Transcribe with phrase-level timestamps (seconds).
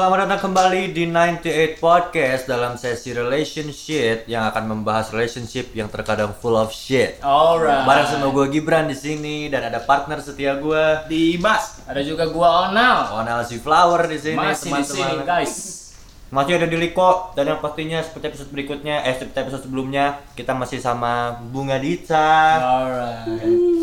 [0.00, 6.32] Selamat datang kembali di 98 Podcast dalam sesi relationship yang akan membahas relationship yang terkadang
[6.32, 7.20] full of shit.
[7.20, 7.84] Alright.
[7.84, 11.84] Bareng sama gue Gibran di sini dan ada partner setia gue di Bas.
[11.84, 13.12] Ada juga gua Onal.
[13.12, 15.52] Onel si Flower di sini Masih di sini guys.
[16.32, 20.56] Masih ada di Liko dan yang pastinya seperti episode berikutnya, eh seperti episode sebelumnya kita
[20.56, 22.56] masih sama Bunga Dica.
[22.56, 23.28] Alright.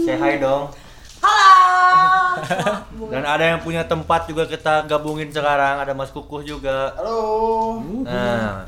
[0.02, 0.87] Say hi dong.
[1.28, 3.12] Halo.
[3.12, 6.96] Dan ada yang punya tempat juga kita gabungin sekarang, ada Mas Kukuh juga.
[6.96, 7.84] Halo.
[8.08, 8.68] Nah,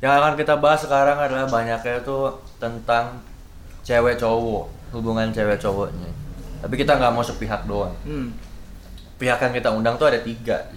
[0.00, 2.16] yang akan kita bahas sekarang adalah banyaknya itu
[2.56, 3.20] tentang
[3.84, 6.10] cewek cowok, hubungan cewek cowoknya.
[6.64, 7.94] Tapi kita nggak mau sepihak doang.
[8.02, 8.34] Hmm.
[9.18, 10.70] Pihak yang kita undang tuh ada tiga.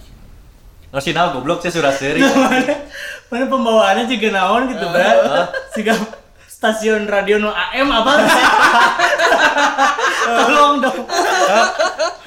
[0.92, 2.20] Ngasih nal goblok sih sudah seri.
[3.32, 5.10] Mana pembawaannya juga naon gitu, Bro.
[5.72, 5.96] Siga
[6.62, 8.12] stasiun radio no AM apa?
[10.46, 11.02] Tolong dong.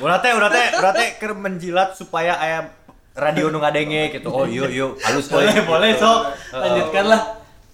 [0.03, 2.67] udah teh, udah teh, udah teh ker menjilat supaya ayam
[3.15, 4.27] radio nu ngadenge gitu.
[4.27, 6.35] Oh iya iya, halus Boleh, boleh, sok.
[6.51, 7.21] Lanjutkan lah.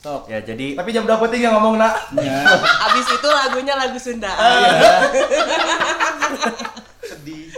[0.05, 0.29] Sok.
[0.29, 2.13] Ya jadi Tapi jam berapa tinggal ngomong nak?
[2.21, 2.45] Ya.
[2.93, 4.29] Abis itu lagunya lagu Sunda.
[7.09, 7.49] Sedih.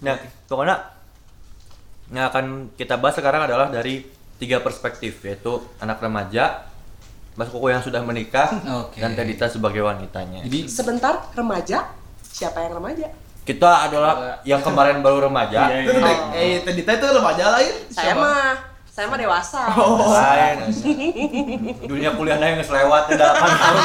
[0.00, 0.16] Nah,
[0.48, 0.80] pokoknya
[2.08, 4.00] yang akan kita bahas sekarang adalah dari
[4.40, 6.69] tiga perspektif, yaitu anak remaja,
[7.38, 8.50] Mas Koko yang sudah menikah,
[8.84, 8.98] Oke.
[8.98, 10.42] dan Tedita sebagai wanitanya.
[10.44, 11.94] Jadi Sebentar remaja.
[12.26, 13.06] Siapa yang remaja?
[13.46, 15.70] Kita adalah yang kemarin baru remaja.
[15.70, 16.02] Iya, Itu tuh,
[16.36, 17.74] eh tadi itu remaja lain.
[17.90, 19.62] Saya mah saya mah dewasa.
[19.70, 20.58] Lain.
[21.90, 23.82] Dunia kuliah yang selewat ya 8 tahun.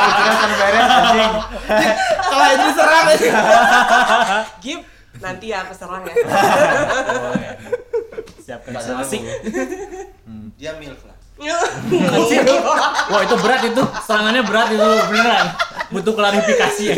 [0.00, 1.32] Pikiran kan beres anjing.
[2.18, 3.30] Kalau itu diserang aja.
[4.64, 4.80] Gip,
[5.20, 6.14] nanti ya aku serang ya.
[8.44, 9.22] siapkan asik.
[10.58, 11.19] Dia milk lah.
[13.10, 13.82] Wah, itu berat itu.
[14.04, 15.46] Serangannya berat itu beneran.
[15.90, 16.94] Butuh klarifikasi ya.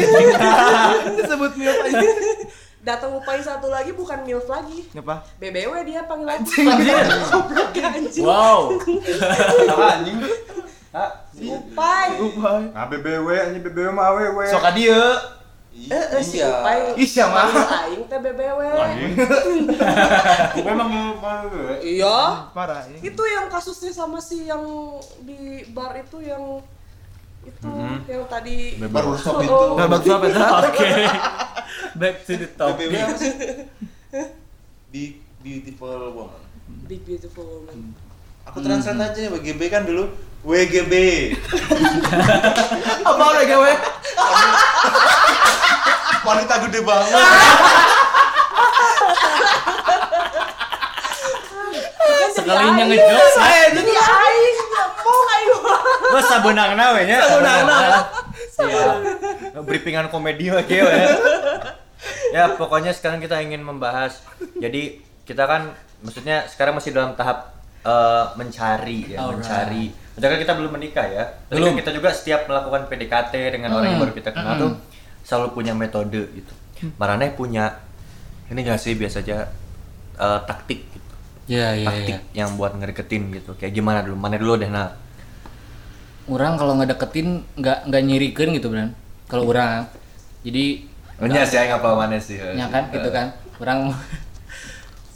[1.15, 2.09] Disebut milk aja.
[2.83, 4.91] Datang upai satu lagi bukan MILF lagi.
[4.91, 5.23] Ngapa?
[5.39, 6.34] BBW dia panggil.
[6.34, 6.67] Anjing.
[7.31, 8.25] Goblok anjing.
[8.27, 8.75] Wow.
[9.78, 10.19] Anjing.
[10.91, 11.11] Hah?
[11.39, 12.09] Upai.
[12.19, 12.62] Upai.
[12.75, 14.50] Nah, BBW anjing BBW mah awewe.
[14.50, 14.99] Sok dieu.
[15.72, 16.93] Eh, eh, si Upai.
[16.94, 17.49] Ih, sia mah.
[17.49, 18.60] Panggil Aing teh BBW.
[20.62, 20.88] Memang
[21.19, 21.81] awewe.
[21.81, 22.49] Iya.
[22.53, 23.00] Parah ini.
[23.03, 24.62] Itu yang kasusnya sama si yang
[25.21, 26.60] di bar itu yang
[27.43, 28.06] itu Mhm.
[28.06, 29.50] yang tadi Baru stop Oh, itu.
[29.50, 29.75] oh.
[29.75, 30.38] Nah, bagus apa itu?
[30.71, 30.88] Oke.
[31.99, 32.87] Back to the topic.
[32.93, 33.33] Apa sih?
[34.93, 36.43] Big Beautiful Woman.
[36.87, 37.97] Big Beautiful Woman.
[38.44, 40.06] Aku translate aja ya, WGB kan dulu
[40.42, 40.94] WGB.
[43.08, 43.72] Apa gawe?
[46.22, 47.22] Wanita gede banget.
[52.32, 55.50] Sekalinya ngejok Saya Jadi aing mau aing
[56.10, 57.19] Mas sabeunangna we nya.
[57.22, 57.78] Sabeunangna.
[58.50, 58.97] Siap.
[59.62, 61.06] Briefingan komedi kieu ya.
[62.34, 64.19] Ya, pokoknya sekarang kita ingin membahas.
[64.59, 65.70] Jadi, kita kan
[66.03, 67.54] maksudnya sekarang masih dalam tahap
[67.86, 69.38] eh, mencari ya, Alright.
[69.38, 69.86] mencari.
[70.12, 71.25] Padahal kan kita belum menikah ya.
[71.49, 71.73] Belum.
[71.73, 74.05] kita juga setiap melakukan PDKT dengan orang yang Hmm.
[74.09, 74.71] baru kita kenal tuh
[75.25, 76.53] selalu punya metode gitu.
[77.00, 77.81] Marane punya
[78.51, 79.49] ini gak sih biasa aja
[80.12, 81.12] eh, taktik gitu.
[81.49, 82.45] Iya, iya, taktik iya.
[82.45, 83.56] yang buat ngedeketin gitu.
[83.56, 84.17] Kayak gimana dulu?
[84.21, 84.93] Mana dulu deh nah.
[86.28, 88.93] Orang kalau ngedeketin nggak nggak nyirikeun gitu, Bran.
[89.27, 89.89] Kalau orang.
[90.45, 90.87] Jadi
[91.22, 92.37] nya sih apa mana sih?
[92.37, 93.33] ya kan gitu kan.
[93.59, 93.91] Orang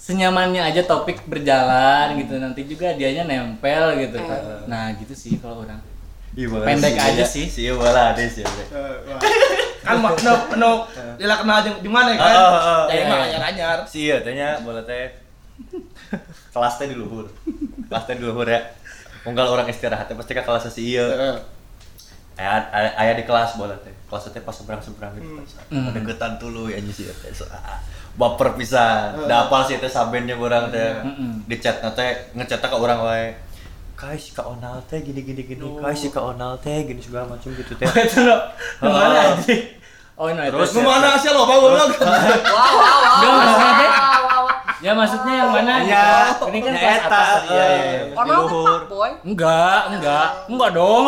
[0.06, 2.38] senyamannya aja topik berjalan gitu.
[2.38, 4.70] Nanti juga dianya nempel gitu kan.
[4.70, 5.82] Nah, gitu sih kalau orang.
[6.36, 7.26] Iya, boleh Pendek sih, aja ya.
[7.26, 7.46] sih.
[7.48, 8.44] Sih, bola ada sih.
[8.44, 8.64] Bre.
[9.80, 10.70] Kan mah no no
[11.16, 12.28] dia lah kenal di mana kan?
[12.28, 13.26] Oh, oh, oh, iya, mah iya.
[13.32, 13.78] anyar-anyar.
[13.88, 15.08] Si iya tanya bola teh.
[16.52, 17.24] Kelas teh di luhur.
[17.88, 18.60] Kelas teh di luhur ya.
[19.24, 21.08] Unggal orang istirahat teh pasti ka kelas si iya.
[21.08, 21.36] Heeh.
[22.36, 23.94] Aya aya- aya di kelas bola teh.
[24.04, 25.40] Kelas teh pas seberang-seberang gitu.
[25.72, 25.96] Hmm.
[25.96, 27.32] Deketan tuluy anjing sih teh.
[27.32, 27.80] So, ah,
[28.16, 29.28] Baper pisan.
[29.28, 30.96] Da apal sih teh sabennya urang teh.
[31.04, 31.44] Mm-mm.
[31.44, 33.36] Di chat teh ngechat ka urang wae.
[33.96, 35.64] Kai si Kak Onal teh gini gini gini.
[35.80, 37.88] Kai si Kak Onal teh gini segala macam gitu teh.
[38.04, 38.36] Itu lo.
[38.84, 39.56] Mana aja?
[40.16, 40.80] Oh, no, Terus itu.
[40.80, 41.84] Nu mana sih lo bawa lo?
[41.92, 44.15] Wow, wow, wow.
[44.76, 45.72] Ya maksudnya yang mana?
[45.80, 46.06] Ya,
[46.36, 47.48] Ini kan ya kelas eta, atas tadi.
[47.48, 48.00] Iya, iya, iya.
[48.12, 48.80] Orang tuh luhur.
[48.86, 49.10] boy.
[49.24, 50.28] Enggak, enggak.
[50.46, 51.04] Enggak dong.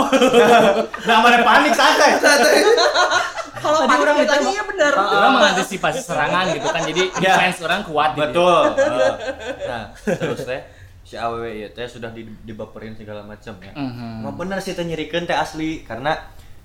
[1.09, 2.11] Nah, mana panik santai.
[3.59, 4.93] Kalau Tadi orang tadi iya benar.
[4.95, 6.83] orang mengantisipasi serangan gitu kan.
[6.83, 7.35] Jadi Ya.
[7.35, 8.25] defense orang kuat gitu.
[8.25, 8.63] Betul.
[8.79, 9.13] Heeh.
[9.67, 10.61] nah, terus teh
[11.03, 13.73] si AWW ieu teh sudah di, dibaperin segala macam ya.
[13.75, 14.23] Mhm.
[14.23, 16.17] Mah bener sih teh nyerikeun teh asli karena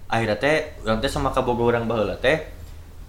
[0.06, 2.39] akhirnya teh urang teh sama kaboga urang baheula teh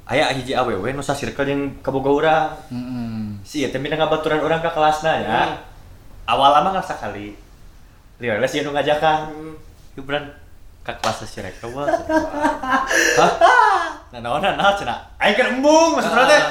[0.05, 2.51] aya hiji AWW nu circle yang kaboga urang.
[2.69, 3.41] Mm-mm.
[3.41, 5.41] Si ieu teh minta ngabaturan urang ka kelasna ya.
[6.29, 7.33] Awal lama nggak sekali.
[8.21, 9.33] Lihat sih nu ngajakan.
[9.97, 10.29] Gibran
[10.85, 11.89] ka kelas si reka wah.
[11.89, 13.33] Hah?
[14.13, 15.17] Nah, naon nah cenah.
[15.17, 16.43] Aing kan embung maksudna teh.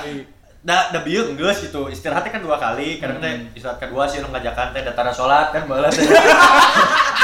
[0.63, 4.31] da da bieu geus gitu istirahatnya kan dua kali kadang teh istirahat kedua sih nu
[4.31, 5.91] ngajakan teh datara sholat kan teh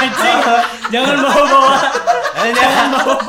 [0.00, 0.40] Anjing,
[0.88, 1.76] jangan bawa-bawa.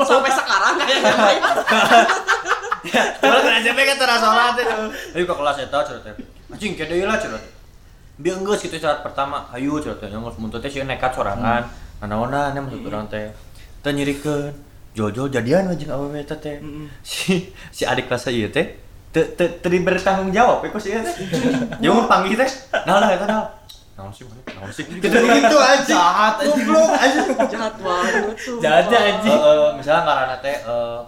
[0.08, 1.12] Sampai sekarang kayaknya.
[2.90, 4.66] Kalau kena SMP kan tara sholat teh
[5.14, 6.14] ayo ke kelas eta cenah teh
[6.50, 7.52] anjing kede lah cenah teh
[8.18, 9.46] bieu geus gitu istirahat pertama.
[9.54, 11.62] Ayo teh yang muntut teh sieun nekat sorangan.
[12.02, 13.30] Nanaonan maksud urang teh.
[13.82, 14.50] Teh nyirikeun
[14.92, 16.58] Jojo jadian anjing awewe eta teh
[17.00, 18.76] si si adik kelas ieu teh.
[19.12, 21.14] Teu teu teu bertanggung jawab ya kok sih teh
[21.78, 22.50] jeung panggil teh.
[22.84, 23.46] Nah lah eta nah.
[23.92, 24.40] Naon sih mana?
[24.56, 24.88] Naon sih.
[24.88, 28.56] Gitu gitu aja jahat aja Jahat banget tuh.
[28.56, 29.36] Jahatnya anjing.
[29.36, 31.00] Eh, misalnya karena teh eh,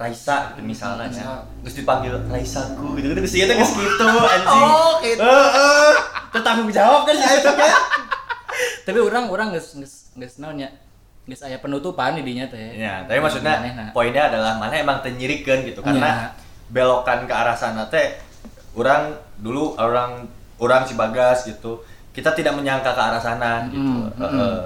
[0.00, 1.44] Raisa gitu misalnya ya.
[1.60, 4.64] Terus dipanggil Raisaku gitu gitu sih teh geus gitu anjing.
[4.64, 5.20] Oh, gitu.
[5.20, 5.92] Heeh.
[6.32, 7.72] Teu tanggung jawab kan ya itu kan.
[8.88, 10.72] Tapi orang orang geus geus geus naon nya?
[11.28, 12.80] Geus aya penutupan idinya teh.
[12.80, 13.60] Ya, tapi maksudnya
[13.92, 16.32] poinnya adalah mana emang teu nyirikeun gitu karena Ya.
[16.72, 18.16] belokan ke arah sana teh
[18.72, 20.24] orang dulu orang
[20.56, 21.84] orang si Bagas gitu.
[22.10, 23.78] Kita tidak menyangka ke arah sana gitu.
[23.78, 24.58] Mm, mm, Heeh.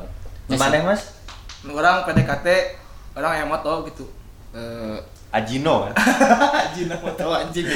[0.47, 1.03] Ya, Gimana Mas?
[1.65, 2.47] Orang PDKT
[3.17, 4.05] orang yang moto gitu.
[4.55, 4.97] Eh,
[5.35, 5.93] Ajino kan.
[6.55, 7.67] anjing nak moto anjing.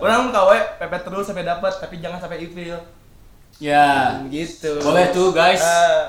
[0.00, 2.80] orang kawe pepet terus sampai dapat tapi jangan sampai ilfil.
[3.60, 4.16] Ya.
[4.32, 4.80] Gitu.
[4.80, 5.60] Boleh tuh guys.
[5.60, 6.04] Eh,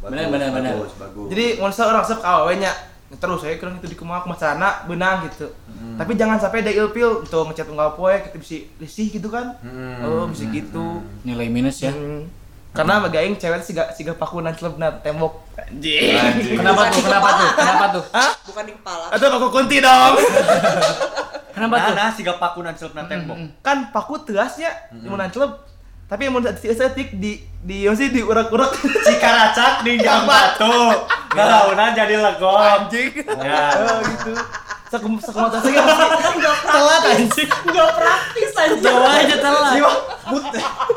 [0.00, 0.32] bener.
[0.32, 1.28] Bagus, bagus.
[1.28, 2.72] Jadi monster orang sok kawe nya
[3.12, 5.52] terus saya kira itu di ke mana sana benang gitu.
[6.00, 9.60] Tapi jangan sampai ada ilfil untuk ngechat unggal poe kita bisa risih gitu kan.
[9.60, 10.00] Hmm.
[10.00, 11.04] Oh, bisa gitu.
[11.28, 11.92] Nilai minus ya.
[11.92, 12.24] Hmm.
[12.72, 15.44] Karena bagi aing cewek sih gak sih gak pakunan celebna tembok.
[15.60, 16.16] Anjing.
[16.16, 16.56] Anjing.
[16.56, 17.02] Kenapa tuh?
[17.04, 17.48] Kenapa tuh?
[17.52, 18.04] Kenapa tuh?
[18.48, 19.04] Bukan di kepala.
[19.12, 20.14] Atau paku kunti dong.
[21.54, 21.92] Kenapa tuh?
[21.92, 23.36] Nah, si pakunan celupna tembok.
[23.60, 24.72] kan paku teasnya
[25.04, 25.52] mau celeb.
[26.08, 28.72] Tapi mau estetik di di yang sih di urak-urak.
[29.08, 30.96] Si karacak di jam batu.
[31.36, 32.56] Galaunan jadi legok.
[32.56, 33.20] Anjing.
[33.36, 33.68] Ya.
[33.84, 34.32] Oh gitu.
[34.92, 35.80] Sekum sekumata saya
[36.36, 37.48] enggak telat anjing.
[37.68, 38.76] Enggak praktis aja.
[38.80, 39.76] Jawa aja telat.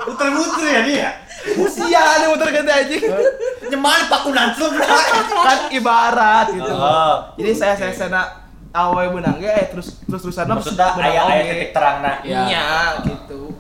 [0.08, 1.10] Muter-muter ya dia.
[1.54, 3.04] Usia ada muter ganti anjing.
[3.70, 4.74] Nyeman pakunan celup.
[5.46, 6.74] kan ibarat gitu.
[6.74, 7.16] Oh.
[7.38, 8.22] Jadi saya saya sana
[8.76, 12.20] awe benang ge eh terus terus terusan Maksudnya aya aya titik terangna.
[12.26, 12.42] Ya.
[12.50, 12.68] Iya
[13.06, 13.54] gitu.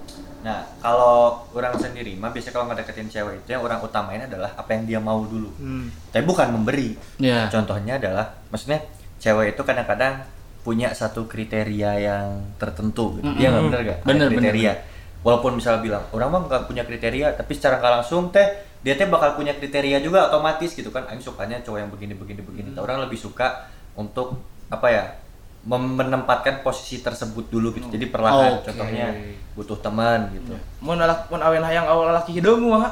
[0.45, 4.77] Nah, kalau orang sendiri mah biasanya kalau ngedeketin cewek itu yang orang utamain adalah apa
[4.77, 5.49] yang dia mau dulu.
[5.57, 5.89] Hmm.
[6.13, 6.93] Tapi bukan memberi.
[7.17, 7.49] Ya.
[7.49, 8.85] Contohnya adalah maksudnya
[9.17, 10.21] cewek itu kadang-kadang
[10.65, 12.27] punya satu kriteria yang
[12.57, 13.29] tertentu gitu.
[13.29, 13.37] Mm-mm.
[13.37, 13.97] Iya nggak bener gak?
[14.01, 14.73] Ada Bener, kriteria.
[15.25, 18.45] Walaupun misalnya bilang orang mah nggak punya kriteria, tapi secara nggak langsung teh
[18.85, 21.09] dia teh bakal punya kriteria juga otomatis gitu kan.
[21.09, 22.69] Aing sukanya cowok yang begini begini begini.
[22.69, 22.77] Mm.
[22.77, 23.65] Nah, Orang lebih suka
[23.97, 24.37] untuk
[24.69, 25.05] apa ya?
[25.65, 27.89] menempatkan posisi tersebut dulu gitu.
[27.89, 28.69] Jadi perlahan Oke.
[28.69, 29.09] contohnya
[29.57, 30.53] butuh teman gitu.
[30.77, 32.85] Mun alak mun awen hayang awal laki hidung mah.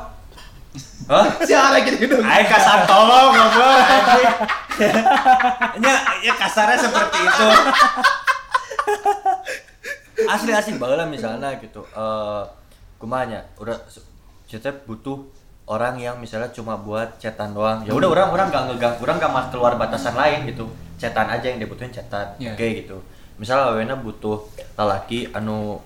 [1.06, 1.38] Hah?
[1.46, 2.26] Si laki hidung.
[2.26, 4.26] Ayo kasar tolong ngobrol anjing.
[5.86, 5.94] ya,
[6.26, 7.48] ya kasarnya seperti itu.
[10.30, 11.82] Asli asli baheula misalnya gitu.
[11.94, 12.44] Eh
[13.02, 13.76] kumanya udah
[14.48, 15.20] kita butuh
[15.68, 17.84] orang yang misalnya cuma buat chatan doang.
[17.84, 20.70] Ya udah orang orang nggak ngegang, orang nggak mau keluar batasan lain gitu.
[21.00, 22.32] Chatan aja yang dibutuhin chatan.
[22.40, 22.56] Iya.
[22.56, 22.98] Oke gitu.
[23.42, 24.46] Misalnya awena butuh
[24.78, 25.82] lelaki anu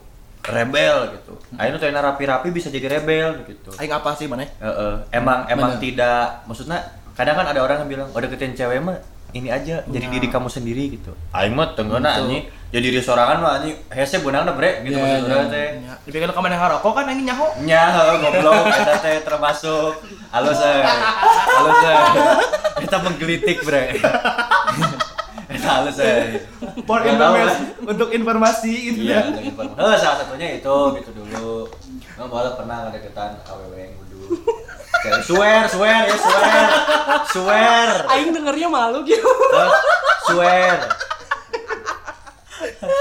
[0.45, 1.33] rebel gitu.
[1.57, 3.71] Ayo tuh rapi-rapi bisa jadi rebel gitu.
[3.79, 4.43] Aing apa sih mana?
[4.45, 5.83] Heeh, emang emang Bener.
[5.83, 6.79] tidak maksudnya
[7.17, 8.93] kadang kan ada orang yang bilang oh deketin cewek mah
[9.29, 10.13] ini aja jadi Nah.
[10.13, 14.51] diri kamu sendiri gitu aing mah tenggena anjing jadi diri sorangan mah anjing hese beunangna
[14.51, 15.45] bre gitu Ya, maksudnya ya.
[15.47, 17.47] teh Ya, dipikir kamu yang ngarokok kan aing nyaho.
[17.61, 19.91] nya heuh, goblok eta teh termasuk
[20.29, 20.83] halus eh
[21.49, 21.99] halus eh
[22.81, 23.83] eta menggelitik bre
[25.49, 26.43] eta halus eh
[26.79, 29.21] For informasi, untuk informasi gitu Iya, ya.
[29.29, 29.75] untuk informasi.
[29.77, 31.67] Oh, salah satunya itu gitu dulu.
[32.15, 34.27] Nggak boleh pernah ngedeketan awewe yang dulu.
[35.07, 36.67] Kayak swear, swear, ya swear,
[37.31, 39.23] swear, Aing dengernya malu gitu.
[39.55, 39.71] Eh,
[40.27, 40.77] swear.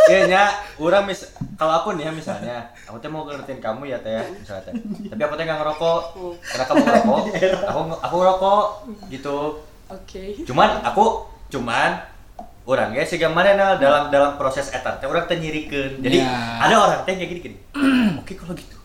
[0.06, 0.42] Iya nya,
[0.78, 1.26] orang mis
[1.58, 4.74] kalau aku nih ya misalnya, aku tuh mau ngertiin kamu ya teh, ya, misalnya teh.
[5.10, 6.00] Tapi aku teh nggak ngerokok,
[6.46, 7.18] karena kamu ngerokok,
[7.66, 8.64] aku aku ngerokok
[9.10, 9.38] gitu.
[9.90, 10.22] Oke.
[10.46, 11.98] Cuman aku cuman
[12.66, 16.02] orang ya sih mana dalam dalam proses etan teh orang teh nyirikeun.
[16.02, 16.62] Jadi Ya.
[16.62, 17.56] ada orang teh kayak gini gini.
[18.22, 18.75] Oke kalau gitu.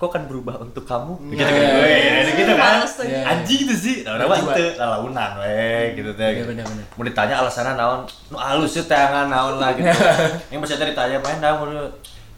[0.00, 1.12] Aku akan berubah untuk kamu.
[1.28, 1.44] Gitu Ya.
[1.44, 1.76] gitu.
[1.76, 2.72] Weh, gitu kan.
[2.72, 3.12] Males tadi.
[3.12, 3.20] Ya.
[3.26, 3.96] Anjing itu sih.
[4.00, 5.60] Nah, orang mah teu lalaunan we
[5.92, 6.28] gitu teh.
[6.32, 6.72] Iya, gitu.
[6.96, 8.00] Mau ditanya alasannya naon?
[8.28, 9.92] Nu halus sih tangan naon lah gitu.
[10.50, 11.84] Yang bisa tadi ditanya main naon dulu.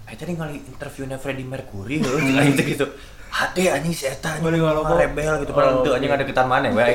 [0.05, 2.87] Eh tadi ngali interviewnya Freddie Mercury heuh cina gitu gitu.
[3.31, 4.59] Hati anjing si eta anjing
[4.93, 6.83] rebel gitu padahal Oh, teu anjing ada ketan mana we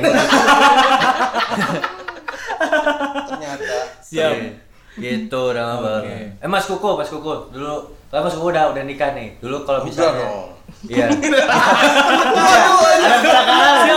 [3.27, 4.33] ternyata Siap.
[4.97, 5.57] gitu Oke.
[5.57, 6.03] Bang.
[6.37, 7.73] eh mas kuku mas kuku dulu
[8.09, 10.27] kalau mas kuku udah udah nikah nih dulu kalau Udah misalnya.
[10.85, 11.09] Iya
[13.01, 13.95] ada penekanan ya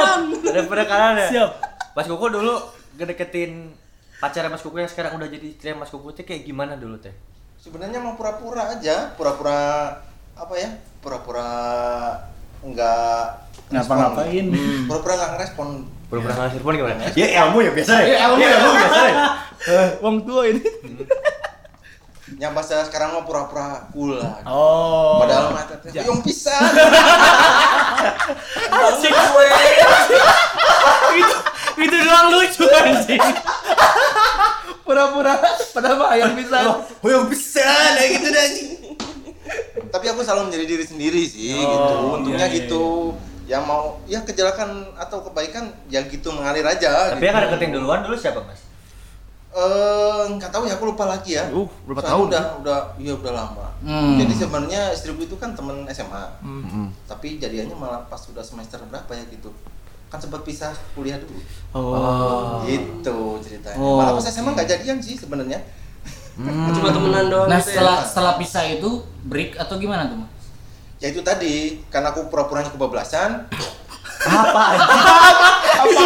[0.48, 1.50] ada penekanan ya Siap.
[1.92, 2.54] mas kuku dulu
[2.96, 3.76] ngedeketin
[4.16, 7.12] pacar mas kuku yang sekarang udah jadi istri mas kuku teh kayak gimana dulu teh
[7.60, 9.92] sebenarnya mau pura-pura aja pura-pura
[10.32, 10.70] apa ya
[11.04, 11.48] pura-pura
[12.60, 14.50] nggak Ngapa-ngapain.
[14.50, 15.68] Hmm, pura-pura nggak ngerespon
[16.10, 17.06] Pura-pura ngasih telepon gimana?
[17.14, 18.06] Ya ilmu ya biasa ya.
[18.10, 18.58] Ya, ilmu ya.
[18.58, 19.14] biasa ya.
[20.02, 20.58] Wong tua ini.
[22.36, 25.18] Yang bahasa sekarang mau pura-pura cool lah Oh.
[25.18, 26.60] padahal mata teh yang pisan
[28.70, 29.46] Anjing gue.
[31.12, 31.36] itu
[31.80, 33.22] itu doang lucu anjing.
[34.82, 35.34] pura-pura
[35.70, 36.56] padahal mah ayam bisa.
[37.00, 38.46] Oh yang bisa lah gitu dah.
[39.90, 42.84] tapi aku selalu menjadi diri sendiri sih Oh, gitu untungnya iya, iya, gitu
[43.44, 47.26] yang mau ya kejelekan atau kebaikan ya gitu mengalir aja Tapi gitu.
[47.26, 48.62] yang deketin duluan dulu siapa mas?
[49.50, 51.50] Eh, nggak tahu ya aku lupa lagi ya.
[51.50, 52.26] Uh, berapa Soalnya tahun?
[52.30, 53.66] Udah, udah, iya udah lama.
[53.82, 54.14] Hmm.
[54.14, 56.86] Jadi sebenarnya istriku itu kan temen SMA, Hmm.
[57.04, 59.50] tapi jadiannya malah pas sudah semester berapa ya gitu.
[60.06, 61.42] Kan sempat pisah kuliah dulu.
[61.74, 62.62] Oh.
[62.62, 63.74] Gitu ceritanya.
[63.74, 65.58] Oh, malah pas SMA nggak jadian sih sebenarnya.
[66.40, 67.82] Cuma temenan doang Nah gitu ya.
[67.82, 70.16] setelah setelah pisah itu break atau gimana tuh?
[70.16, 70.30] Mas?
[71.02, 73.50] Ya itu tadi, karena aku pura-puranya kebablasan,
[74.20, 75.96] Apa anjing?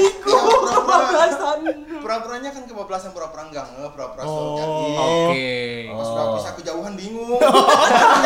[0.73, 1.59] Kebablasan.
[2.02, 4.97] pura-puranya kan kebablasan pura-pura enggak nge, pura-pura Oh, oh, yakin.
[4.97, 5.52] Oke.
[5.92, 7.40] Pas udah pisah kejauhan bingung.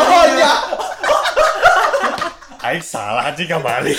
[0.07, 0.53] Oh iya.
[2.67, 3.95] Aing salah anjing kembali.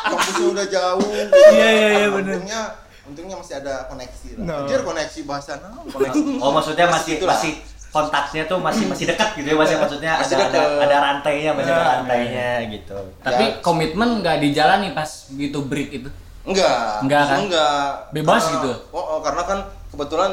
[0.00, 1.08] kampusnya udah jauh.
[1.08, 2.36] Iya, iya, iya, bener.
[2.36, 2.62] untungnya
[3.06, 4.54] untungnya masih ada koneksi lah No.
[4.64, 7.52] Anjir koneksi bahasa nah, koneksi Oh maksudnya masih masih
[7.90, 11.68] kontaknya tuh masih masih dekat gitu ya masih maksudnya Masih ada, ada ada rantainya masih
[11.68, 11.90] ada Ya.
[11.92, 12.98] rantainya gitu.
[13.20, 13.58] Tapi Ya.
[13.60, 16.10] komitmen nggak dijalani pas gitu break itu.
[16.40, 17.38] enggak Enggak kan?
[17.42, 18.72] enggak Bebas Karena- gitu?
[18.90, 20.30] oh, oh, karena kan kebetulan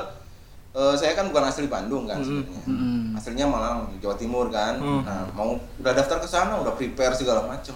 [0.72, 3.12] eh, saya kan bukan asli Bandung kan sebenarnya Mm-mm.
[3.14, 5.02] aslinya Malang Jawa Timur kan Mm.
[5.04, 7.76] nah mau udah daftar ke sana udah prepare segala macem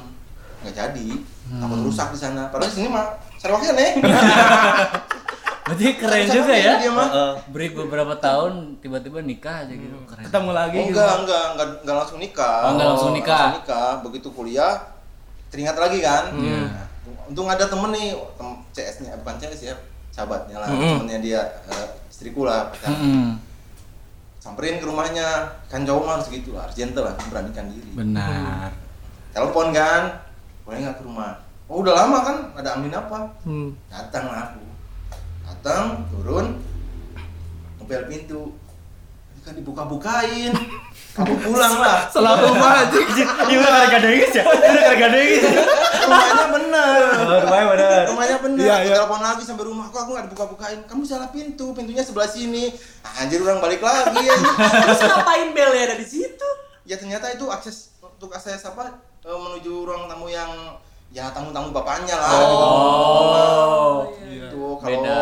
[0.61, 1.07] nggak jadi
[1.51, 3.91] takut rusak di sana padahal di sini mah Sarawaknya nih
[5.61, 6.73] Berarti keren juga ya.
[6.77, 7.31] dia mah Heeh.
[7.47, 9.93] Break beberapa tahun tiba-tiba nikah aja gitu.
[10.03, 10.23] Keren.
[10.25, 10.97] Ketemu lagi Oh, gitu.
[10.97, 12.57] enggak, enggak, enggak, enggak langsung nikah.
[12.59, 13.37] Oh, enggak langsung nikah.
[13.37, 13.91] Langsung nikah.
[14.01, 14.73] Begitu kuliah,
[15.47, 16.23] teringat lagi kan.
[16.31, 16.65] Hmm.
[16.67, 16.85] Nah,
[17.25, 19.75] untung ada temen nih, tem CS-nya, bukan CS ya,
[20.09, 20.97] sahabatnya lah, Hmm.
[20.97, 22.67] temennya dia, eh, istriku lah.
[22.67, 22.89] pacar.
[22.91, 23.37] Mm-mm.
[24.37, 25.27] Samperin ke rumahnya,
[25.67, 27.93] kan jauh mah harus gitu lah, harus gentle lah, beranikan diri.
[27.93, 28.73] Benar.
[29.29, 30.09] Telepon kan,
[30.63, 31.37] boleh nggak ke rumah?
[31.69, 33.29] Oh udah lama kan, ada angin apa?
[33.45, 33.69] Hmm.
[33.87, 34.59] Datang lah aku,
[35.61, 36.57] datang, turun,
[37.77, 38.41] ngepel pintu,
[39.31, 40.49] Ini kan dibuka-bukain,
[41.13, 42.09] kamu pulang lah.
[42.09, 43.05] Selalu anjing.
[43.45, 44.41] Ini udah gara gara dengis ya?
[44.41, 45.43] Ini udah gara gara dengis.
[46.01, 48.01] rumahnya bener Oh, rumahnya bener.
[48.09, 48.95] rumahnya bener aku iya.
[48.97, 52.73] telepon lagi sampai rumah kok aku nggak dibuka-bukain kamu salah pintu pintunya sebelah sini
[53.05, 54.33] anjir orang balik lagi ya
[54.89, 56.49] Terus ngapain Bel ya ada di situ?
[56.81, 60.49] ya ternyata itu akses untuk akses apa eh, menuju ruang tamu yang
[61.13, 62.65] ya tamu-tamu bapaknya lah gitu.
[62.65, 63.97] Oh.
[64.25, 64.49] Iya.
[64.49, 65.21] itu kalau Beda.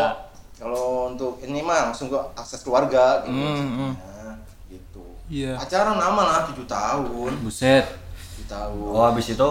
[0.60, 3.92] Kalau untuk ini mah langsung ke akses keluarga gitu Hmm, hmm.
[3.96, 4.34] Nah,
[4.68, 5.56] gitu Iya.
[5.56, 7.88] pacaran lama lah tujuh tahun Buset.
[8.36, 9.48] tujuh tahun Oh habis itu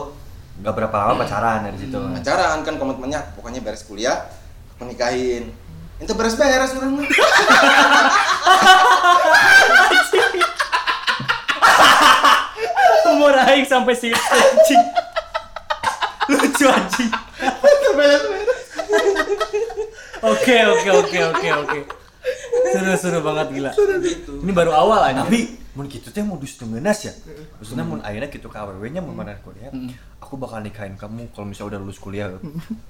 [0.59, 1.97] nggak berapa lama pacaran dari situ.
[1.97, 4.29] pacaran kan komitmennya pokoknya beres kuliah
[4.71, 5.49] aku nikahin
[5.97, 7.07] itu beres-beres orang mah
[13.09, 14.83] Umur aing sampai situ anjing.
[16.29, 17.11] Lucu anjing.
[20.21, 21.79] Oke oke oke oke oke.
[22.69, 23.71] Seru seru banget gila.
[23.99, 25.23] gitu Ini baru awal aja.
[25.23, 27.13] Tapi mun kitu teh modus tengeunas ya.
[27.57, 29.71] Maksudnya mun ayeuna kitu ka awewe nya mun mana kuliah.
[30.19, 32.27] Aku bakal nikahin kamu kalau misalnya udah lulus kuliah.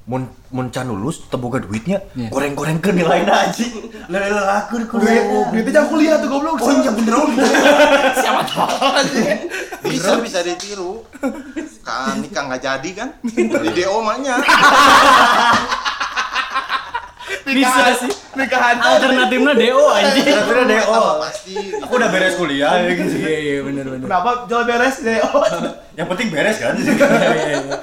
[0.04, 2.34] Mun mun can lulus teu boga duitnya, Iya.
[2.34, 3.72] goreng-gorengkeun nilainya anjing.
[4.10, 5.24] Lelelakeun kuliah.
[5.54, 6.58] Duitnya jangan kuliah tuh goblok.
[6.60, 7.14] Oh iya bener.
[8.20, 8.68] Siapa tahu.
[9.90, 11.02] bisa bisa ditiru
[11.82, 14.38] kan nikah nggak jadi kan di DO mahnya
[17.56, 18.12] Bisa sih.
[18.38, 18.76] Nikahan.
[18.78, 20.26] Alternatifnya DO anjing.
[20.26, 21.18] Kira-kira deh oh.
[21.24, 23.16] pasti Aku udah beres kuliah ya gitu.
[23.20, 24.06] Iya iya benar benar.
[24.06, 24.96] Kenapa jual beres?
[25.26, 25.44] Oh.
[25.98, 26.76] Yang penting beres kan.
[26.78, 27.78] Iya iya iya.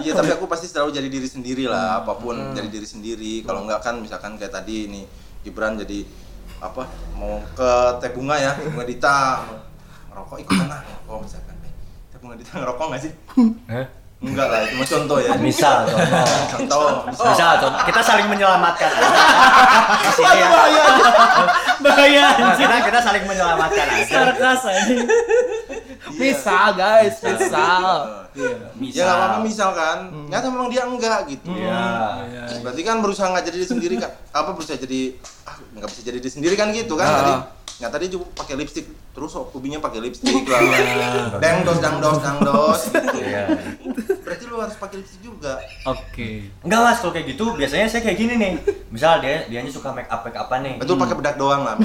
[0.00, 3.66] iya tapi aku pasti selalu jadi diri sendiri lah apa pun jadi diri sendiri kalau
[3.68, 5.02] nggak kan misalkan kayak tadi ini
[5.44, 6.04] Gibran jadi
[6.60, 6.84] apa
[7.16, 7.70] mau ke
[8.04, 9.44] teh bunga ya bunga dita
[10.12, 11.72] ngerokok ikutan lah ngerokok misalkan eh,
[12.12, 13.12] teh bunga dita ngerokok nggak sih
[13.72, 13.86] Hah?
[14.20, 16.04] Enggak lah itu contoh ya Misal contoh.
[16.50, 17.80] contoh Misal contoh.
[17.82, 18.90] Kita saling menyelamatkan.
[19.96, 20.48] Di sini ya.
[21.80, 22.60] Bahaya Nah, anjing.
[22.60, 24.04] kita kita saling menyelamatkan aja.
[24.04, 25.08] Sarkas anjing.
[26.12, 27.92] Misal guys, misal.
[28.30, 28.54] Iya.
[28.78, 31.82] ya nggak apa-apa misal kan ternyata memang dia enggak gitu Iya.
[32.62, 36.16] berarti kan berusaha nggak jadi diri sendiri kan apa berusaha jadi ah nggak bisa jadi
[36.16, 37.16] diri sendiri kan gitu kan Ah.
[37.16, 37.32] tadi
[37.76, 40.62] nggak tadi juga pakai lipstick terus kubinya pakai lipstick lah
[41.36, 43.18] deng dos dang dos dang dos gitu.
[43.18, 43.44] Iya.
[43.50, 45.58] break berarti lu harus pakai lipstick juga.
[45.84, 46.46] Oke.
[46.62, 48.52] Enggak mas, kalau kayak gitu biasanya saya kayak gini nih.
[48.88, 50.74] Misal dia dianya suka make up make upan nih.
[50.78, 51.74] Betul pakai bedak doang lah.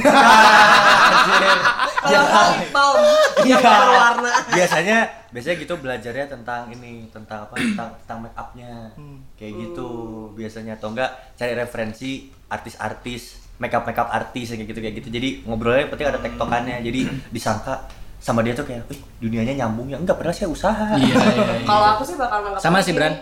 [2.05, 2.97] Kalau nggak lip balm
[3.41, 3.57] yang Iya.
[3.59, 4.31] berwarna.
[4.47, 4.97] biasanya
[5.33, 8.93] biasanya gitu belajarnya tentang ini tentang apa tentang tentang make upnya
[9.35, 9.89] kayak gitu
[10.31, 12.11] biasanya atau enggak cari referensi
[12.47, 16.83] artis-artis make up make up artis kayak gitu kayak gitu jadi ngobrolnya penting ada tektokannya
[16.83, 16.99] jadi
[17.31, 20.97] disangka sama dia tuh kayak, wih dunianya nyambung ya enggak padahal saya usaha.
[20.97, 21.61] Iya, iya, iya.
[21.61, 23.13] Kalau aku sih bakal nanggap Sama sih, Bran.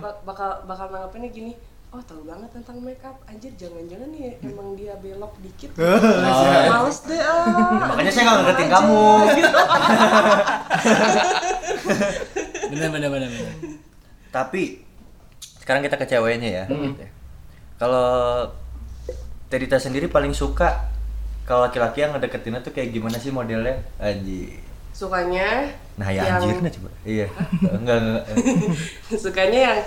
[0.00, 1.52] Ba- bakal bakal nanggapinnya gini.
[1.88, 5.68] Oh tahu banget tentang makeup, anjir jangan-jangan nih emang dia belok dikit.
[6.72, 7.92] Males deh ah.
[7.92, 8.66] Makanya saya nggak Aja.
[8.72, 9.04] kamu.
[12.68, 13.52] Bener bener bener bener.
[14.28, 14.62] Tapi
[15.60, 16.64] sekarang kita ke ceweknya ya.
[17.76, 18.08] Kalau
[19.48, 20.92] Terita sendiri paling suka
[21.42, 23.80] kalau laki-laki yang ngedeketinnya tuh kayak gimana sih modelnya?
[23.96, 24.60] Anjir.
[24.92, 26.88] Sukanya Nah ya yang anjirnya coba.
[27.02, 27.26] Iya.
[27.64, 28.24] enggak enggak.
[29.24, 29.78] sukanya yang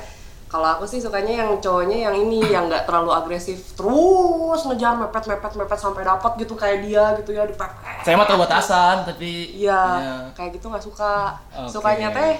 [0.48, 5.24] kalau aku sih sukanya yang cowoknya yang ini yang nggak terlalu agresif terus ngejar mepet
[5.25, 7.72] mepet mepet sampai dapat gitu kayak dia gitu ya dipepet
[8.03, 10.15] Saya mah tahu batasan, tapi iya Iya.
[10.36, 11.72] kayak gitu nggak suka Oke.
[11.72, 12.36] sukanya teh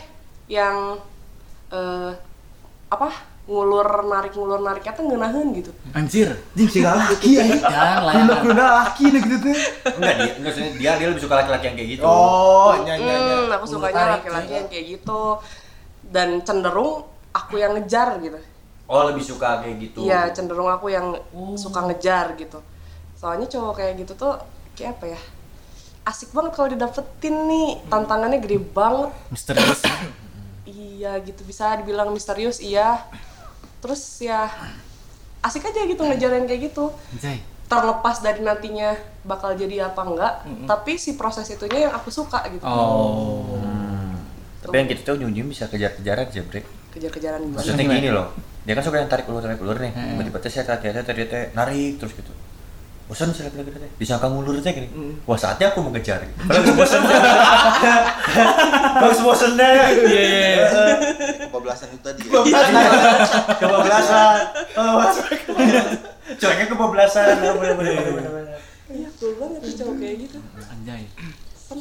[0.50, 1.00] yang
[1.72, 2.12] eh
[2.90, 6.30] apa ngulur narik ngulur nariknya tuh ngeunaheun gitu Anjir.
[6.56, 7.44] Jing sih laki ya.
[7.58, 8.14] Jangan lah.
[8.46, 9.56] Guna laki nih gitu tuh.
[9.98, 12.04] Enggak dia, enggak dia dia lebih suka laki-laki yang kayak gitu.
[12.06, 15.22] Oh, nyanyi Hmm, aku sukanya laki-laki yang kayak gitu
[16.12, 18.40] dan cenderung aku yang ngejar gitu
[18.92, 20.04] Oh, lebih suka kayak gitu.
[20.04, 21.16] Iya, cenderung aku yang
[21.56, 22.60] suka ngejar gitu.
[23.16, 24.36] Soalnya cowok kayak gitu tuh
[24.76, 25.20] kayak apa ya?
[26.04, 27.80] Asik banget kalau didapetin nih.
[27.88, 29.16] Tantangannya gede banget.
[29.32, 29.80] Misterius.
[30.68, 33.08] Iya, gitu bisa dibilang misterius, iya.
[33.82, 34.48] Terus ya
[35.42, 36.94] asik aja gitu ngejar yang kayak gitu.
[37.72, 38.94] Terlepas dari nantinya
[39.26, 40.34] bakal jadi apa enggak,
[40.68, 42.62] tapi si proses itunya yang aku suka gitu.
[42.68, 43.58] Oh.
[44.62, 46.68] Tapi yang gitu tuh ujung-ujung bisa kejar-kejaran sih, Brek.
[46.94, 47.64] Kejar-kejaran gimana?
[47.64, 48.30] Maksudnya gini loh.
[48.62, 49.90] Dia kan suka yang tarik ulur tarik ulur nih.
[49.90, 52.30] Tiba-tiba teh saya ternyata tadi teh narik terus gitu.
[53.12, 53.91] Bosan saya lagi teh.
[54.00, 54.88] Disangka ngulur teh gini.
[55.27, 56.48] Wah, saatnya aku mengejar gitu.
[56.48, 57.03] Kalau gue bosan.
[59.03, 59.68] Bagus bosan deh.
[59.68, 60.96] Iya, iya.
[61.51, 62.24] Kebablasan itu tadi.
[62.24, 62.40] Iya.
[63.59, 64.42] Kebablasan.
[64.79, 65.03] Oh,
[66.40, 67.36] kebablasan.
[67.36, 68.59] Bener bener bener bener.
[68.88, 70.38] Iya, betul banget tuh cowok kayak gitu.
[70.72, 71.03] Anjay.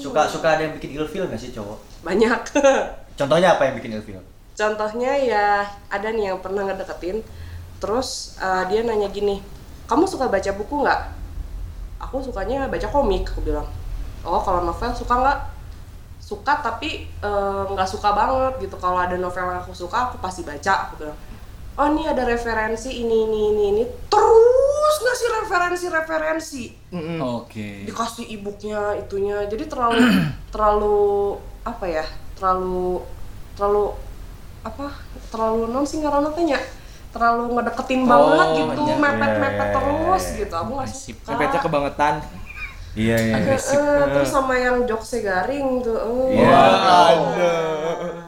[0.02, 1.78] Suka suka ada yang bikin ilfil nggak sih cowok?
[2.02, 2.42] Banyak.
[3.22, 4.18] Contohnya apa yang bikin ilfil?
[4.59, 5.62] Contohnya ya
[5.94, 7.22] ada nih yang pernah ngedeketin,
[7.78, 9.38] terus uh, dia nanya gini,
[9.87, 11.19] kamu suka baca buku nggak?
[12.00, 13.68] Aku sukanya baca komik, aku bilang.
[14.24, 15.38] Oh kalau novel suka nggak?
[16.20, 18.76] Suka tapi uh, nggak suka banget gitu.
[18.80, 20.88] Kalau ada novel yang aku suka, aku pasti baca.
[20.88, 21.18] Aku bilang.
[21.76, 23.84] Oh ini ada referensi ini ini ini ini.
[24.08, 26.64] Terus ngasih referensi-referensi
[27.22, 27.86] Oke.
[27.86, 30.02] dikasih e-booknya itunya jadi terlalu
[30.52, 30.98] terlalu
[31.62, 32.98] apa ya terlalu
[33.54, 33.94] terlalu
[34.66, 34.86] apa
[35.30, 36.58] terlalu non sih ngaranna teh nya
[37.11, 38.96] terlalu ngedeketin banget gitu iya.
[38.96, 40.37] mepet Iya, mepet iya, terus iya.
[40.38, 41.16] gitu aku nggak Agresif.
[41.20, 42.14] suka Mepetnya kebangetan.
[42.90, 43.35] Iya iya.
[43.38, 46.42] Eh, eh, terus sama yang jokesnya garing tuh eh.
[46.42, 46.62] Iya.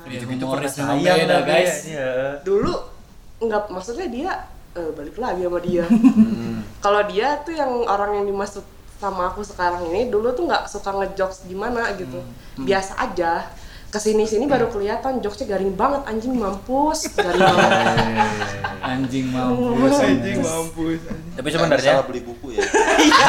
[0.07, 1.75] Gitu-gitu Humoris pernah sayang beda, guys.
[1.89, 2.11] Iya.
[2.47, 2.73] dulu
[3.43, 4.31] nggak maksudnya dia
[4.79, 5.85] eh, balik lagi sama dia
[6.85, 8.63] kalau dia tuh yang orang yang dimaksud
[9.03, 12.23] sama aku sekarang ini dulu tuh nggak suka ngejokes gimana gitu
[12.63, 13.51] biasa aja
[13.93, 17.73] ke sini sini baru kelihatan jokesnya garing banget anjing mampus garing banget
[18.83, 19.95] Anjing mampus.
[20.03, 21.01] Anjing mampus.
[21.39, 22.67] Tapi Salah sebenarnya beli buku ya.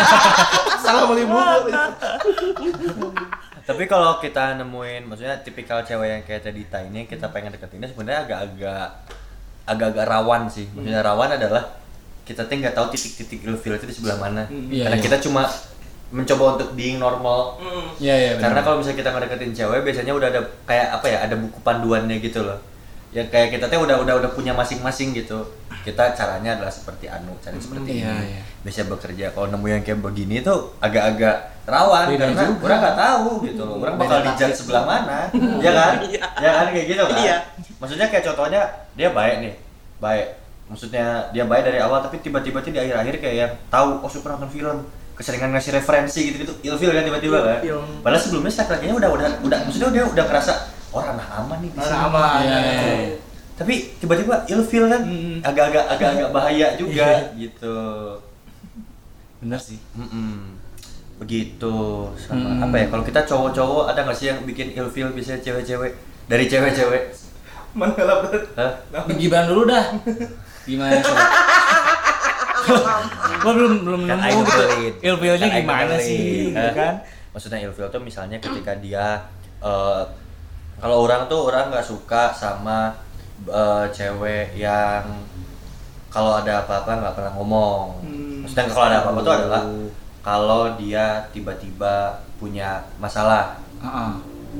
[0.83, 1.69] Salah beli buku.
[3.69, 8.27] tapi kalau kita nemuin maksudnya tipikal cewek yang kayak tadi ini kita pengen deketinnya sebenarnya
[8.27, 8.87] agak-agak
[9.63, 10.67] agak-agak rawan sih.
[10.73, 11.63] Maksudnya rawan adalah
[12.27, 14.43] kita tuh nggak tahu titik-titik ilfil itu di sebelah mana.
[14.49, 15.05] Iya, Karena iya.
[15.05, 15.47] kita cuma
[16.09, 17.57] mencoba untuk being normal.
[17.97, 18.43] Iya iya benar.
[18.49, 22.17] Karena kalau misalnya kita ngedeketin cewek biasanya udah ada kayak apa ya, ada buku panduannya
[22.19, 22.59] gitu loh.
[23.13, 25.45] Ya kayak kita tuh udah udah udah punya masing-masing gitu.
[25.83, 28.25] Kita caranya adalah seperti anu, cari seperti Iya, ini.
[28.39, 28.41] iya.
[28.63, 29.35] Bisa bekerja.
[29.35, 31.35] Kalau nemu yang kayak begini tuh agak-agak
[31.67, 32.63] rawan Beda karena juga.
[32.65, 33.75] orang nggak tahu gitu loh.
[33.83, 34.55] Orang bakal taktik.
[34.55, 35.27] sebelah mana.
[35.65, 35.93] ya kan?
[36.39, 37.19] Ya kan kayak gitu kan?
[37.19, 37.37] Iya.
[37.83, 38.61] Maksudnya kayak contohnya
[38.95, 39.53] dia baik nih.
[39.99, 40.27] Baik.
[40.71, 44.31] Maksudnya dia baik dari awal tapi tiba-tiba tuh di akhir-akhir kayak yang tahu oh suka
[44.31, 44.77] nonton film
[45.13, 47.59] keseringan ngasih referensi gitu-gitu ilfil kan tiba-tiba kan
[48.01, 50.53] padahal sebelumnya si laki-lakinya udah udah udah maksudnya dia udah ngerasa
[50.89, 52.23] orang anak aman nih di sini." Sama.
[52.41, 53.15] Iya, iya, iya.
[53.53, 55.37] tapi tiba-tiba ilfil kan Mm.
[55.45, 57.77] agak-agak agak-agak bahaya juga gitu
[59.37, 59.77] Bener sih.
[59.93, 60.57] Mm-mm.
[61.21, 61.75] begitu
[62.17, 62.65] sama Mm.
[62.65, 65.93] apa ya kalau kita cowok-cowok ada nggak sih yang bikin ilfil biasanya cewek-cewek
[66.25, 67.03] dari cewek-cewek
[67.73, 68.21] Mana lah.
[68.53, 68.71] Hah?
[69.49, 69.97] Dulu dah.
[70.61, 71.25] Gimana coba?
[73.43, 74.63] Gua belum belum kan nemu gitu.
[75.03, 76.51] Ilfilnya Kan gimana sih?
[76.51, 76.95] gitu kan?
[77.33, 79.17] maksudnya ilfil tuh misalnya ketika dia
[79.57, 80.01] eh,
[80.77, 82.93] Kalau orang tuh orang nggak suka sama
[83.47, 85.03] eh, cewek yang
[86.07, 87.85] kalau ada apa-apa nggak pernah ngomong.
[88.05, 88.45] Hmm.
[88.45, 89.61] Maksudnya kalau ada apa-apa tuh adalah
[90.21, 94.11] kalau dia tiba-tiba punya masalah, Heeh.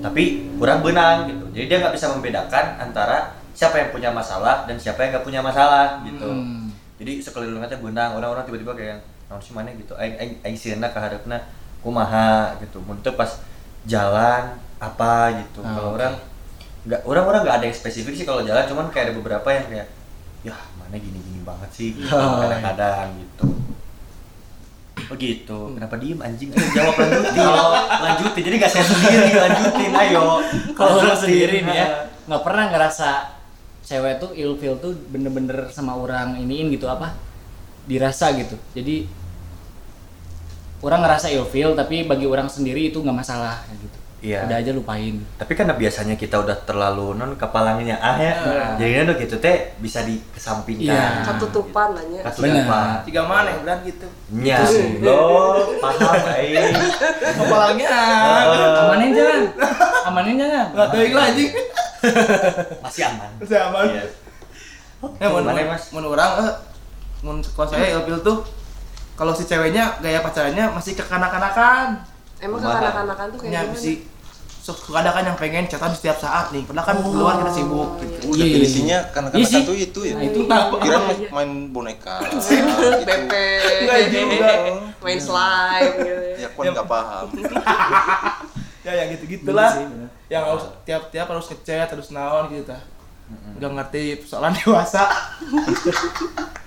[0.01, 0.23] tapi
[0.57, 1.45] kurang benang gitu.
[1.53, 5.41] Jadi dia nggak bisa membedakan antara siapa yang punya masalah dan siapa yang nggak punya
[5.45, 6.25] masalah gitu.
[6.25, 6.62] Hmm.
[7.03, 9.91] Jadi sekelilingnya teh benang, orang-orang tiba-tiba kayak naon sih mana gitu.
[9.99, 11.35] Aing aing aing sieuna ka hareupna
[11.83, 12.79] kumaha gitu.
[12.79, 13.43] Mun pas
[13.83, 15.59] jalan apa gitu.
[15.59, 15.97] Ah, kalau oke.
[15.99, 16.13] orang
[16.87, 19.87] nggak orang-orang nggak ada yang spesifik sih kalau jalan, cuman kayak ada beberapa yang kayak
[20.47, 22.07] ya mana gini-gini banget sih gitu.
[22.15, 23.45] Oh, kadang-kadang gitu.
[25.11, 26.47] Oh gitu, kenapa diem anjing?
[26.55, 27.43] Ayo jawab lanjutin,
[28.07, 28.43] lanjutin.
[28.47, 30.39] Jadi gak saya sendiri lanjutin, ayo.
[30.71, 31.19] Kalau lu Lanjutin.
[31.19, 31.87] sendiri nih ya,
[32.31, 33.09] nggak pernah ngerasa
[33.83, 37.13] cewek tuh ilfeel tuh bener-bener sama orang iniin gitu apa?
[37.83, 38.55] Dirasa gitu.
[38.71, 39.05] Jadi
[40.83, 43.99] orang ngerasa ilfeel tapi bagi orang sendiri itu nggak masalah gitu.
[44.23, 44.47] Iya.
[44.47, 45.19] Udah aja lupain.
[45.35, 48.33] Tapi karena biasanya kita udah terlalu non kepalanya ah ya,
[48.79, 50.95] jadi kan gitu teh bisa dikesampingkan.
[50.95, 51.27] Iya.
[51.27, 52.23] Ketutupan nanya.
[52.31, 53.03] Ketutupan.
[53.03, 54.07] Tiga mana ya bilang gitu.
[54.31, 54.63] Nya,
[55.03, 55.19] lo
[55.83, 56.71] paham aing.
[57.35, 57.89] Kepalanya.
[58.87, 59.43] Amanin jangan.
[60.07, 60.67] Amanin jangan.
[60.71, 61.45] Enggak tahu yang lagi.
[62.79, 63.29] Masih aman.
[63.39, 63.85] Masih aman.
[63.87, 64.05] Iya.
[65.19, 65.83] Ya, mun, Gimana, mun, Mas?
[65.91, 66.51] mun orang eh
[67.21, 68.37] mun kalau saya ilfil tuh
[69.13, 72.01] kalau si ceweknya gaya pacarannya masih kekanak-kanakan.
[72.39, 73.73] Emang kekanak-kanakan tuh kayak Ya gimana?
[73.73, 73.93] mesti
[74.63, 76.63] sok ada kan yang pengen chatan setiap saat nih.
[76.63, 78.31] Padahal kan keluar kita sibuk gitu.
[78.31, 79.59] Iya, iya, definisinya karena Iya sih.
[79.59, 80.13] itu itu ya.
[80.15, 81.29] Nah, itu Kira Iya, iya.
[81.29, 82.15] main boneka.
[83.03, 83.31] BP,
[83.83, 84.51] Enggak juga.
[85.03, 86.23] main slime gitu.
[86.39, 87.27] Ya kon nggak paham.
[88.83, 89.71] Ya ya gitu-gitulah.
[89.71, 90.09] Bener sih, bener.
[90.27, 92.81] Yang harus tiap-tiap harus ngechat terus naon gitu tah.
[93.55, 95.03] Udah ngerti persoalan dewasa.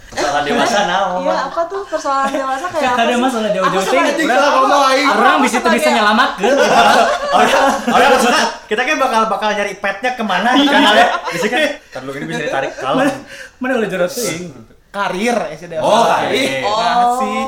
[0.07, 1.21] Persoalan dewasa naon.
[1.23, 3.21] Iya, apa tuh persoalan dewasa kayak apa Ada sih?
[3.21, 5.09] masalah jauh-jauh Anjing salah ngomong aing.
[5.11, 6.53] Orang bisa tuh bisa nyelamatkan.
[7.29, 7.51] Orang
[7.87, 11.07] orang maksudnya kita kan bakal bakal nyari petnya ke mana kan ya.
[11.29, 11.61] Bisa kan
[11.93, 13.05] terlalu ini bisa ditarik kalau.
[13.61, 14.53] Mana udah jorot ting.
[14.89, 15.85] Karir ya sih dewasa.
[15.85, 16.49] Oh, karir.
[16.63, 17.41] Oh, Nah, sih.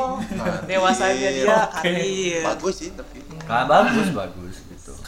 [0.66, 2.42] dewasanya dia karir.
[2.44, 3.24] Bagus sih tapi.
[3.48, 4.47] Nah, bagus bagus gitu.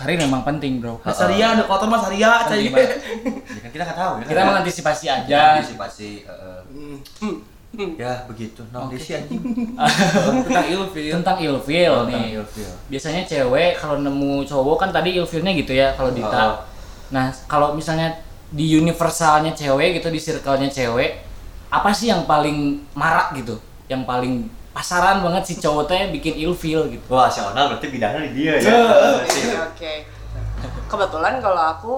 [0.00, 0.96] Karir memang penting, Bro.
[1.04, 2.72] Nah, Saria ada kotor mas cai.
[2.72, 2.90] banget.
[3.52, 4.24] Ya kan kita nggak tahu ya.
[4.24, 4.46] Kita kan?
[4.48, 5.40] mengantisipasi aja.
[5.60, 6.60] antisipasi eh,
[8.00, 8.64] ya begitu.
[8.72, 9.20] Nah, anjing.
[10.48, 11.12] Tentang ilfil.
[11.20, 12.40] Tentang ilfeel Oh, nih.
[12.40, 12.72] ilfeel.
[12.88, 16.42] Biasanya cewek kalau nemu cowok kan tadi ilfeelnya gitu ya kalau Dita.
[16.48, 16.56] Oh.
[17.12, 21.20] Nah, kalau misalnya di universalnya cewek gitu di circle-nya cewek,
[21.68, 23.60] apa sih yang paling marak gitu?
[23.86, 24.32] Yang paling
[24.70, 27.02] pasaran banget si cowok teh bikin ilfeel gitu.
[27.08, 28.70] Wah, si Onal berarti bidangnya di dia ya.
[29.18, 29.92] Oke, oke.
[30.86, 31.94] Kebetulan kalau aku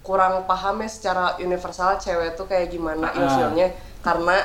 [0.00, 3.14] kurang paham ya secara universal cewek tuh kayak gimana Ah.
[3.16, 3.66] ilfilnya
[3.98, 4.38] karena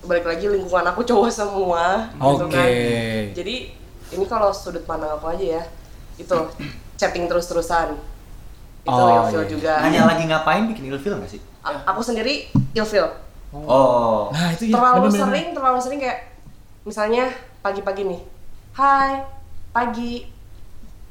[0.00, 2.54] balik lagi lingkungan aku cowok semua gitu Oke.
[2.54, 2.70] kan.
[3.34, 3.54] Jadi
[4.08, 5.62] ini kalau sudut pandang aku aja ya.
[6.16, 6.34] Itu
[6.94, 7.98] chatting terus-terusan.
[8.80, 9.50] Itu Oh, ilfil iya.
[9.50, 9.72] juga.
[9.82, 11.42] Hanya lagi ngapain bikin ilfil nggak sih?
[11.62, 13.06] A- aku sendiri ilfil.
[13.50, 14.30] Oh.
[14.30, 14.78] Nah, itu ya.
[14.78, 15.22] terlalu bener-bener.
[15.26, 16.18] sering, terlalu sering kayak
[16.88, 17.28] misalnya
[17.60, 18.20] pagi-pagi nih.
[18.72, 19.20] Hai,
[19.70, 20.24] pagi.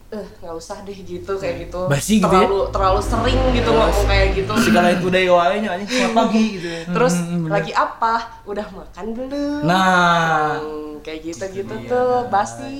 [0.07, 1.83] Eh, nggak usah deh gitu kayak gitu.
[1.85, 2.47] Basi gitu ya?
[2.47, 4.51] terlalu terlalu sering gitu ngomong kayak gitu.
[4.57, 6.63] Segala itu day wae nya anjing selamat pagi gitu.
[6.65, 6.81] ya.
[6.87, 7.51] Terus Hmm, bener.
[7.53, 8.13] lagi apa?
[8.43, 9.61] Udah makan belum?
[9.61, 12.79] Nah, Hmm, kayak gitu-gitu tuh, basi.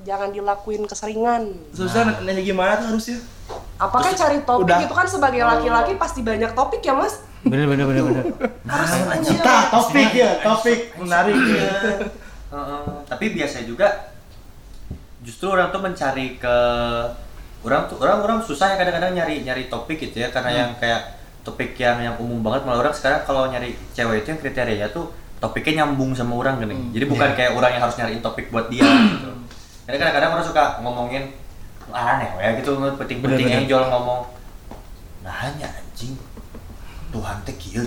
[0.00, 1.48] Jangan dilakuin keseringan.
[1.72, 3.20] Susah nanya gimana tuh harusnya.
[3.76, 4.78] Apakah cari topik udah.
[4.80, 7.24] itu kan sebagai laki-laki pasti banyak topik ya, Mas?
[7.40, 8.24] bener bener bener bener.
[8.64, 9.16] Harus Nah.
[9.16, 11.72] Nah, topik ya, topik menarik ya.
[13.06, 14.10] Tapi biasa juga
[15.22, 16.56] justru orang tuh mencari ke
[17.60, 20.28] orang tuh orang orang susah ya kadang-kadang nyari nyari topik gitu ya.
[20.34, 24.28] Karena yang kayak topik yang yang umum banget malah orang sekarang kalau nyari cewek itu
[24.36, 25.08] yang kriterianya tuh
[25.40, 28.84] topiknya nyambung sama orang kan jadi bukan kayak orang yang harus nyariin topik buat dia
[28.84, 29.32] gitu.
[29.88, 31.32] Karena kadang-kadang orang suka ngomongin
[31.90, 34.28] aneh ya gitu penting-penting yang jual ngomong.
[35.24, 36.14] Nah hanya anjing
[37.10, 37.82] Tuhan teh kieu.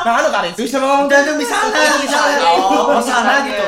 [0.00, 3.64] Nah, anu kali itu sama ngomong dan tuh misalnya misalnya oh misalnya gitu.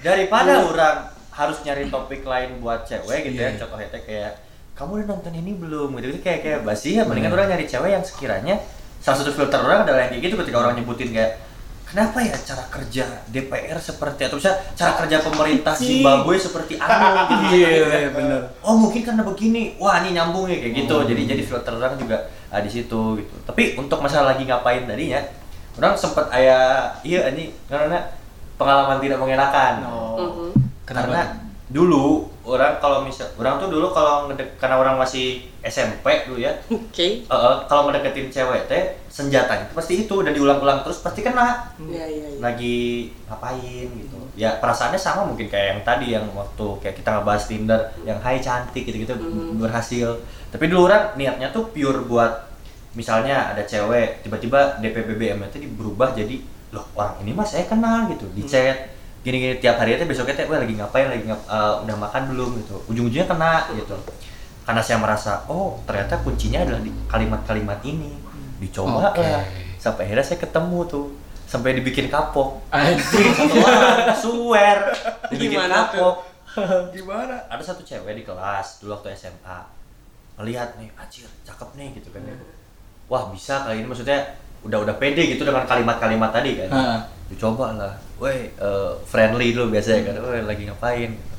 [0.00, 0.96] Daripada orang
[1.30, 3.58] harus nyari topik lain buat cewek gitu ya Iya.
[3.60, 4.32] contohnya teh kayak
[4.72, 5.88] kamu udah nonton ini belum?
[5.92, 7.02] Gitu Jadi kayak kayak basi ya.
[7.04, 8.56] Mendingan orang nyari cewek yang sekiranya
[8.96, 11.36] salah satu filter orang adalah yang kayak gitu ketika orang nyebutin kayak
[11.86, 17.06] kenapa ya cara kerja DPR seperti atau misalnya cara kerja pemerintah Zimbabwe seperti anu
[17.46, 18.40] gitu Iya, bener.
[18.60, 19.78] oh mungkin karena begini.
[19.78, 20.96] Wah ini nyambung ya kayak gitu.
[21.06, 22.18] Jadi jadi filter orang juga
[22.50, 23.34] ah, di situ gitu.
[23.46, 25.22] Tapi untuk masalah lagi ngapain tadinya
[25.78, 28.02] orang sempat ayah iya ini karena
[28.56, 29.74] pengalaman tidak mengenakan.
[30.16, 30.48] Mhm.
[30.86, 31.45] karena
[31.76, 36.56] dulu orang kalau misal orang tuh dulu kalau ngedek karena orang masih SMP dulu ya.
[36.72, 37.20] Oke.
[37.20, 41.68] eh, eh, kalau ngedeketin cewek teh senjatanya itu pasti itu dan diulang-ulang terus pasti kena.
[41.76, 42.38] Iya iya iya.
[42.40, 42.78] lagi
[43.28, 44.16] ngapain gitu.
[44.32, 48.40] Ya perasaannya sama mungkin kayak yang tadi yang waktu kayak kita ngebahas Tinder yang hai
[48.40, 49.60] cantik gitu-gitu Mhm.
[49.60, 50.16] berhasil.
[50.48, 52.48] Tapi dulu orang niatnya tuh pure buat
[52.94, 56.40] misalnya ada cewek tiba-tiba DP BBM itu berubah jadi
[56.72, 58.95] loh orang ini mah saya kenal gitu di chat
[59.26, 61.10] gini-gini tiap hari itu besoknya teh "Wah, lagi ngapain?
[61.10, 62.50] Lagi ngap eh, udah makan belum?
[62.62, 62.76] gitu.
[62.86, 63.98] Ujung-ujungnya kena gitu.
[64.62, 68.14] Karena saya merasa oh ternyata kuncinya adalah di kalimat-kalimat ini.
[68.62, 69.26] Dicoba Oke.
[69.26, 69.42] lah.
[69.76, 71.06] Sampai akhirnya saya ketemu tuh
[71.46, 72.62] sampai dibikin kapok.
[72.70, 73.30] Anjing.
[73.34, 74.78] satu orang swear
[75.30, 76.14] dibikin Gimana tuh?
[76.14, 76.16] kapok
[76.90, 77.36] Gimana?
[77.46, 79.58] ada satu cewek di kelas dulu waktu SMA
[80.36, 82.32] melihat nih anjir cakep nih gitu kan ya.
[83.06, 83.86] wah bisa kali ini.
[83.86, 84.18] Maksudnya
[84.62, 86.70] udah udah pede gitu dengan kalimat-kalimat tadi kan.
[86.70, 87.00] Heeh.
[87.26, 90.14] dicoba lah weh eh, friendly dulu biasanya kan.
[90.22, 91.10] Weh lagi ngapain?
[91.12, 91.34] Gitu.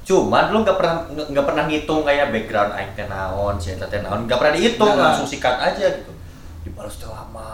[0.00, 4.00] cuma dulu nggak pernah nggak pernah ngitung kayak background aing teh naon si eta teh
[4.00, 4.26] naon.
[4.26, 5.02] Nggak pernah dihitung Nah.
[5.08, 6.12] langsung sikat aja gitu.
[6.62, 7.50] Dibalas teh lama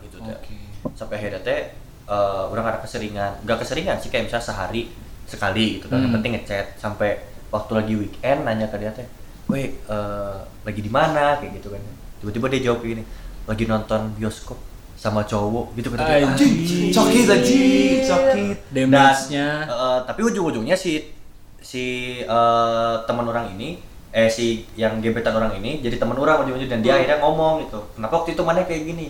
[0.00, 0.32] gitu teh.
[0.32, 0.56] Oke.
[0.90, 1.60] sampai akhirnya teh
[2.06, 3.32] eh, udah karena keseringan.
[3.44, 4.82] Nggak keseringan sih kayak misalnya sehari
[5.24, 5.98] sekali gitu kan.
[5.98, 6.16] Yang Hmm.
[6.16, 6.66] penting ngechat.
[6.74, 7.10] Sampai
[7.50, 9.06] waktu lagi weekend nanya ke dia teh
[9.46, 11.36] weh eh, lagi di mana?
[11.36, 11.82] Kayak gitu kan.
[12.18, 13.02] Tiba-tiba dia jawab gini
[13.44, 14.56] lagi nonton bioskop
[14.94, 16.90] sama cowok gitu kata dia Anjing.
[16.90, 18.56] Sakit anjing, sakit.
[18.68, 19.46] Damage-nya.
[19.64, 21.10] Dan, eh, tapi ujung-ujungnya si
[21.58, 21.82] si
[22.20, 26.80] eh, teman orang ini eh si yang gebetan orang ini jadi teman orang ujung-ujung dan
[26.80, 29.06] dia akhirnya ngomong gitu kenapa waktu itu mana kayak gini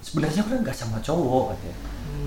[0.00, 1.74] sebenarnya orang nggak sama cowok katanya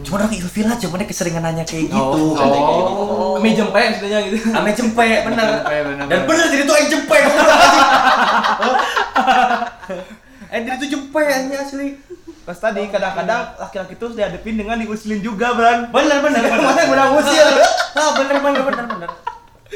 [0.04, 2.36] cuma orang ilfil aja mana keseringan nanya kayak gitu Oh.
[2.36, 2.94] kayak gitu.
[2.94, 4.36] Oh, kami jempek maksudnya gitu.
[4.52, 5.48] Ame jempe bener.
[5.48, 6.28] Jempe, bener, Dan bener.
[6.28, 7.18] bener jadi tuh aing jempe.
[10.54, 11.88] Eh jadi tuh jempe anjing asli.
[12.46, 15.90] Pas tadi kadang-kadang laki-laki tuh dihadapin dengan diusilin juga, Bran.
[15.90, 16.46] Bener bener.
[16.46, 17.48] Mana yang udah usil?
[17.98, 19.10] Ah bener bener bener bener.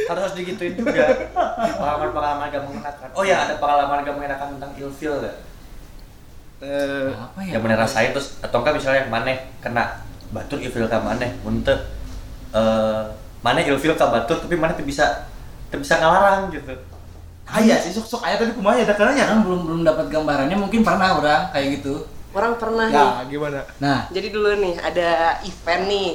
[0.05, 1.33] Harus harus digituin juga.
[1.57, 3.07] Pengalaman-pengalaman gak mengenakan.
[3.17, 5.35] Oh ya ada pengalaman gak mengenakan tentang ilfil gak?
[6.61, 7.57] Eh, Apa ya?
[7.57, 11.77] Yang bener rasain terus atau enggak misalnya maneh kena batur ilfil ka maneh untuk
[12.53, 13.03] eh
[13.41, 15.25] maneh ilfil ka batur tapi maneh tuh bisa
[15.73, 16.73] tuh bisa ngalarang gitu.
[17.47, 19.23] Aya sih sok-sok aya tapi kumaha ya dakananya.
[19.31, 22.03] Orang belum belum dapat gambarannya mungkin pernah orang kayak gitu.
[22.35, 22.99] Orang pernah nih.
[22.99, 23.61] Ya, gimana?
[23.79, 26.09] Nah, Jadi dulu nih ada event nih.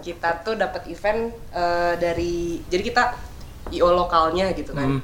[0.00, 3.02] Kita tuh dapat event eh, dari jadi kita
[3.70, 4.98] IO lokalnya gitu kan.
[4.98, 5.00] Hmm.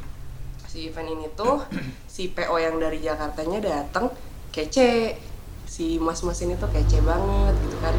[0.66, 1.62] Si event ini tuh
[2.14, 4.10] si PO yang dari Jakartanya datang
[4.50, 5.14] kece.
[5.66, 7.94] Si mas-mas ini tuh kece banget gitu kan.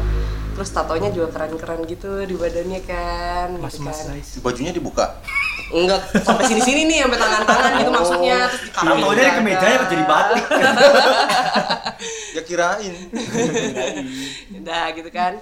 [0.58, 3.46] Terus tatonya juga keren-keren gitu di badannya kan.
[3.54, 4.18] gitu Mas-mas kan.
[4.18, 4.28] guys.
[4.42, 5.22] Bajunya dibuka.
[5.70, 10.04] Enggak sampai sini-sini nih sampai tangan-tangan gitu maksudnya terus di Tahu dari kemeja ya jadi
[10.04, 10.44] batik.
[12.34, 12.94] Ya kirain.
[14.62, 15.38] Udah gitu kan.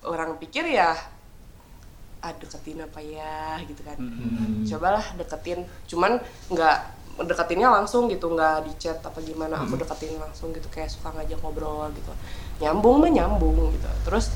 [0.00, 0.96] Orang pikir ya
[2.20, 3.96] ah deketin apa ya gitu kan.
[4.68, 5.64] Cobalah deketin.
[5.88, 6.20] Cuman
[6.52, 6.76] nggak
[7.20, 9.60] deketinnya langsung gitu, nggak di chat apa gimana.
[9.60, 12.12] Aku deketin langsung gitu kayak suka ngajak ngobrol gitu.
[12.64, 13.88] Nyambung mah nyambung gitu.
[14.08, 14.32] Terus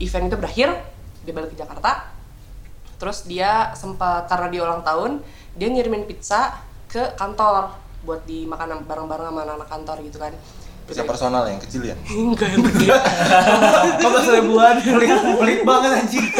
[0.00, 0.68] event itu berakhir,
[1.22, 2.10] dia balik ke Jakarta.
[2.96, 5.20] Terus dia sempat karena dia ulang tahun,
[5.54, 10.32] dia ngirimin pizza ke kantor buat dimakan bareng-bareng sama anak-anak kantor gitu kan.
[10.84, 11.96] Bisa personal yang kecil ya.
[12.10, 12.86] Enggak yang gede.
[14.04, 14.74] 15 ribuan.
[14.80, 16.26] Pelit, pelit banget anjing.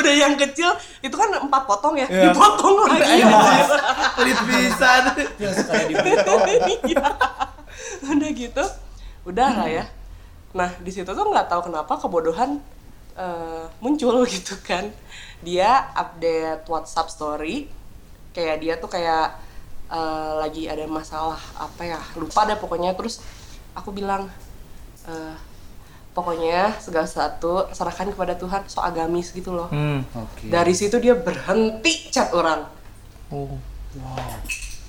[0.00, 0.70] udah yang kecil
[1.04, 2.32] itu kan empat potong ya Iya.
[2.32, 3.20] dipotong lagi
[4.16, 5.02] Pelit pisan.
[5.36, 6.40] yang suka dipotong.
[6.88, 7.04] Iya.
[8.08, 8.64] udah gitu
[9.28, 9.84] udah lah ya
[10.50, 12.58] nah di situ tuh nggak tahu kenapa kebodohan
[13.14, 14.90] eh, muncul gitu kan
[15.40, 17.70] dia update WhatsApp story
[18.30, 19.34] kayak dia tuh kayak
[19.88, 23.22] eh, lagi ada masalah apa ya lupa deh pokoknya terus
[23.72, 24.26] aku bilang
[25.06, 25.34] eh,
[26.10, 30.02] pokoknya segala satu serahkan kepada Tuhan so agamis gitu loh Hmm.
[30.10, 30.50] Oke.
[30.50, 32.66] dari situ dia berhenti chat orang
[33.30, 33.54] Oh.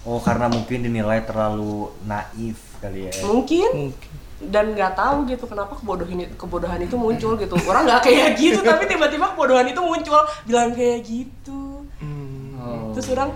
[0.01, 3.13] Oh karena mungkin dinilai terlalu naif kali ya.
[3.23, 4.11] mungkin Mungkin.
[4.41, 8.59] dan nggak tahu gitu kenapa kebodohan itu kebodohan itu muncul gitu orang nggak kayak gitu
[8.59, 12.57] tapi tiba-tiba kebodohan itu muncul bilang kayak gitu Hmm.
[12.57, 12.89] Oh.
[12.91, 13.29] terus orang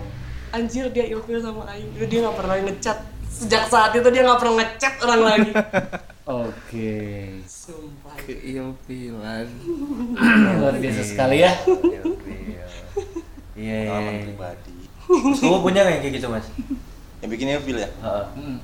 [0.50, 4.54] anjir dia ilfil sama Aing dia nggak pernah ngechat sejak saat itu dia nggak pernah
[4.58, 5.50] ngechat orang lagi
[6.26, 6.98] Oke.
[7.46, 9.46] sumpah Keilfilan.
[10.58, 11.54] Luar biasa sekali ya.
[11.62, 12.18] Ilfil.
[12.26, 12.66] Iya.
[13.54, 14.22] iya, Pengalaman iya.
[14.26, 14.76] pribadi.
[15.38, 16.46] Kamu punya nggak yang kayak gitu mas?
[17.22, 17.86] Yang bikin ilfil ya.
[18.02, 18.24] Heeh.
[18.34, 18.58] Hmm.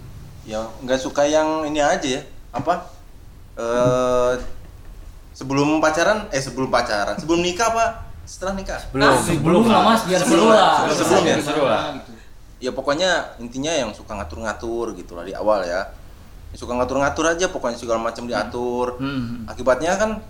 [0.53, 2.23] Ya nggak suka yang ini aja ya.
[2.53, 2.85] Apa?
[3.57, 4.33] Eh
[5.33, 7.87] sebelum pacaran, eh sebelum pacaran, sebelum nikah apa?
[8.23, 8.77] Setelah nikah?
[8.93, 9.17] Belum.
[9.17, 11.37] Sebelum lah mas, biar Sebelum seru lah, sebelum- sebelum ya?
[11.41, 11.83] Seru lah.
[11.97, 12.11] Gitu.
[12.61, 15.89] Ya pokoknya intinya yang suka ngatur-ngatur gitu lah di awal ya.
[16.53, 19.01] Yang suka ngatur-ngatur aja pokoknya segala macam diatur.
[19.01, 19.49] Hmm.
[19.49, 20.21] Akibatnya kan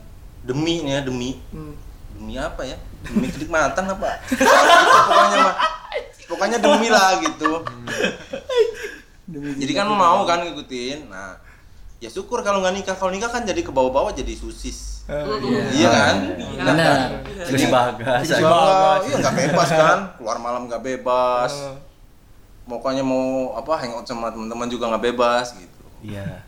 [0.43, 1.75] demi nih ya demi Hmm.
[2.13, 4.11] demi apa ya demi kenikmatan apa
[5.07, 5.55] pokoknya mah
[6.27, 7.63] pokoknya demi lah gitu
[9.31, 11.07] jadi kan mau kan ngikutin.
[11.07, 11.39] Nah
[12.03, 12.97] ya syukur kalau nggak nikah.
[12.99, 14.93] Kalau nikah kan jadi ke bawah-bawah jadi susis
[15.75, 15.91] iya.
[15.91, 16.17] kan?
[16.59, 16.99] Benar.
[17.51, 18.21] Jadi bagas.
[18.27, 19.99] Jadi bangga, iya nggak bebas kan?
[20.19, 21.53] Keluar malam nggak bebas.
[22.63, 25.83] Pokoknya mau apa hangout sama teman-teman juga nggak bebas gitu.
[26.03, 26.47] Iya.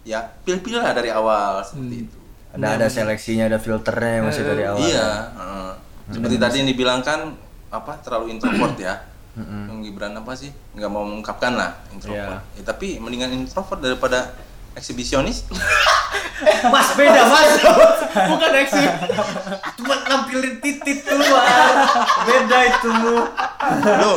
[0.00, 2.18] ya pilih-pilih lah dari awal seperti itu.
[2.56, 4.80] Ada ada seleksinya, ada filternya masih dari awal.
[4.82, 5.70] iya heeh.
[6.10, 7.38] seperti tadi yang dibilang kan
[7.70, 8.98] apa terlalu introvert ya
[9.38, 12.58] yang Gibran apa sih nggak mau mengungkapkan lah introvert Iya.
[12.58, 14.34] Ya, tapi mendingan introvert daripada
[14.74, 15.46] eksibisionis
[16.72, 17.52] Mas beda mas,
[18.32, 18.88] bukan eksis.
[19.76, 21.44] Cuma nampilin titit keluar.
[22.24, 22.88] Beda itu.
[22.88, 24.16] loh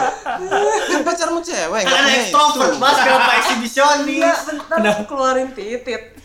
[0.87, 4.35] kan pacarmu cewek Kan ekstrovert itu mas, kenapa eksibisionis?
[4.71, 6.15] Bentar keluarin titit.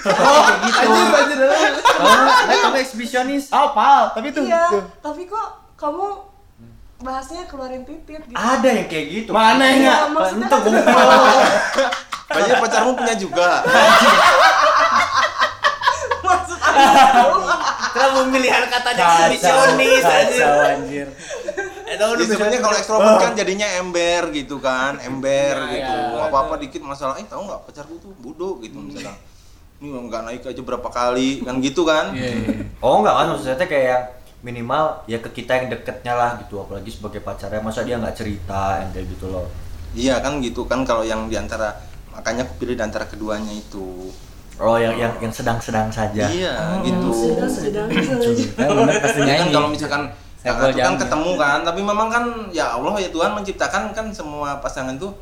[0.00, 0.88] Oh, kayak gitu.
[0.88, 1.82] Anjir, anjir.
[2.00, 3.44] Oh, kamu eksibisionis.
[3.52, 4.16] Apa?
[4.16, 4.48] Tapi tuh.
[4.48, 4.84] Iya, tuh.
[5.04, 6.06] tapi kok kamu
[6.98, 8.34] bahasnya keluarin titit gitu.
[8.34, 9.30] Ada yang kayak gitu.
[9.30, 10.00] Mana yang nggak?
[10.10, 10.72] maksudnya Itu kan
[12.28, 13.48] Banyak pacarmu punya juga
[16.18, 16.58] maksud.
[17.88, 19.26] Kenapa pemilihan katanya aja?
[20.02, 21.06] kacau anjir.
[21.88, 25.94] Jadi sebenarnya kalau ekstrovert kan jadinya ember gitu kan, ember Iya, gitu.
[25.96, 26.26] iya.
[26.28, 29.16] Apa-apa dikit masalah, eh tahu nggak pacarku tuh bodoh gitu misalnya.
[29.80, 32.12] Ini nggak naik aja berapa kali kan gitu kan?
[32.12, 32.48] Iya, iya.
[32.84, 34.04] Oh enggak kan maksudnya teh kayak yang
[34.42, 38.78] minimal ya ke kita yang deketnya lah gitu apalagi sebagai pacarnya masa dia nggak cerita
[38.82, 39.46] yang kayak gitu loh
[39.96, 41.72] Iya kan gitu kan kalau yang di antara
[42.12, 44.12] makanya aku pilih di antara keduanya itu.
[44.58, 47.08] oh yang yang yang sedang-sedang saja Iya gitu.
[47.14, 48.46] Sedang sedang sedang.
[48.58, 50.02] Kan pastinya kan kalau misalkan
[50.42, 54.58] kakak tuh kan ketemu kan, tapi memang kan ya Allah ya Tuhan menciptakan kan semua
[54.58, 55.14] pasangan tuh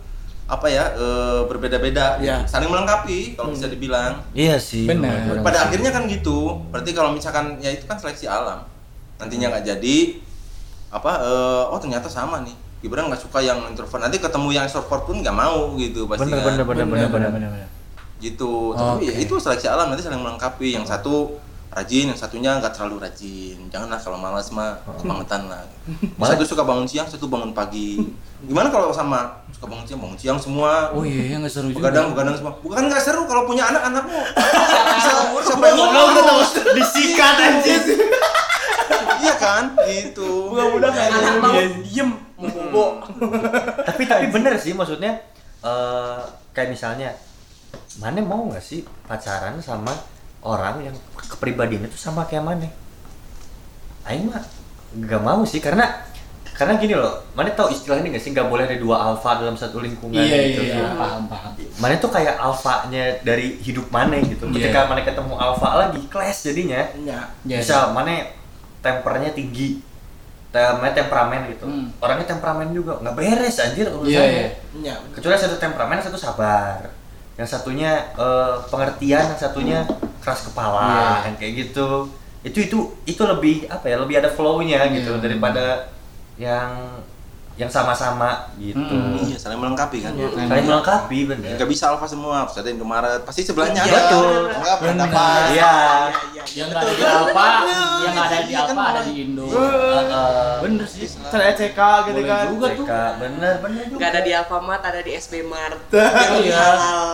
[0.47, 2.31] apa ya eh, berbeda-beda, gitu.
[2.47, 4.23] saling melengkapi kalau bisa dibilang.
[4.31, 5.37] iya sih Benar.
[5.37, 5.45] benar.
[5.45, 6.57] Pada akhirnya kan gitu.
[6.73, 8.63] Berarti kalau misalkan ya itu kan seleksi alam.
[9.17, 9.97] Nantinya nggak jadi
[10.93, 12.57] apa eh, oh ternyata sama nih.
[12.85, 14.01] Gibran nggak suka yang introvert.
[14.05, 16.47] Nanti ketemu yang extrovert pun nggak mau gitu pasti bener kan.
[16.53, 17.69] bener bener bener bener bener, bener.
[18.21, 18.77] Gitu.
[18.77, 19.25] Tapi ya Oke.
[19.25, 20.77] itu seleksi alam nanti saling melengkapi.
[20.77, 21.37] Yang satu
[21.77, 23.59] rajin, yang satunya nggak terlalu rajin.
[23.69, 25.61] Janganlah kalau malas mah kebangetan lah.
[26.33, 28.01] Satu suka bangun siang, satu bangun pagi.
[28.43, 30.89] Gimana kalau sama suka bangun siang, bangun siang semua.
[30.97, 31.93] Oh iya, iya nggak seru juga.
[31.93, 32.53] Begadang, begadang semua.
[32.65, 34.21] Bukan nggak seru kalau punya anak anakmu.
[35.05, 36.09] Siapa, siapa yang mau?
[36.77, 37.81] disikat anjir
[39.17, 39.65] Iya kan?
[39.81, 40.31] Gitu.
[40.49, 42.85] Mudah-mudahan ada Anak dia- diem mau bobo.
[43.83, 45.17] tapi tapi bener sih maksudnya
[45.59, 46.21] eh
[46.53, 47.09] kayak misalnya
[47.97, 49.89] mana mau nggak sih pacaran sama
[50.43, 52.69] orang yang kepribadiannya tuh sama kayak mana
[54.05, 54.45] Aing mah
[54.95, 55.89] nggak mau sih karena
[56.53, 59.53] karena gini loh mana tahu istilah ini nggak sih nggak boleh ada dua alfa dalam
[59.55, 61.53] satu lingkungan Iya, gitu iya, iya, paham, paham.
[61.77, 64.55] mana tuh kayak alfanya dari hidup mana gitu Iya.
[64.63, 67.19] ketika mana ketemu alfa lagi clash jadinya Iya.
[67.45, 68.13] Iya, bisa mana
[68.87, 69.83] tempernya tinggi
[70.49, 71.91] temanya temperamen gitu Hmm.
[71.99, 74.49] orangnya temperamen juga nggak beres anjir urusannya Iya, iya.
[74.73, 74.95] Iya.
[75.11, 76.87] kecuali satu temperamen satu sabar
[77.35, 79.79] yang satunya eh, pengertian yang satunya
[80.19, 81.11] keras kepala Iya.
[81.27, 82.09] yang kayak gitu
[82.41, 85.21] itu itu itu lebih apa ya lebih ada flow-nya gitu Hmm.
[85.21, 85.91] daripada
[86.37, 86.95] yang
[87.57, 89.17] yang sama-sama gitu Hmm.
[89.19, 90.13] Iya, saling melengkapi kan.
[90.13, 93.25] saling melengkapi bener Nggak bisa alfa semua, harus ada Indomaret.
[93.25, 93.97] Pasti sebelahnya Iya, ada.
[93.99, 94.33] betul.
[94.53, 95.45] Enggak pendapat.
[95.51, 95.75] iya
[96.47, 97.47] Yang ada di Alfa,
[97.99, 99.45] yang ada di Iya kan, Alfa ada di Indo.
[99.47, 100.55] Heeh.
[100.63, 101.09] Bener sih.
[101.27, 102.45] Kan ECK gitu Boleh kan.
[102.47, 102.85] juga tuh.
[102.85, 105.81] CK, bener bener juga Gak ada di Alfamart, ada di SB Mart.
[105.91, 106.65] Iya.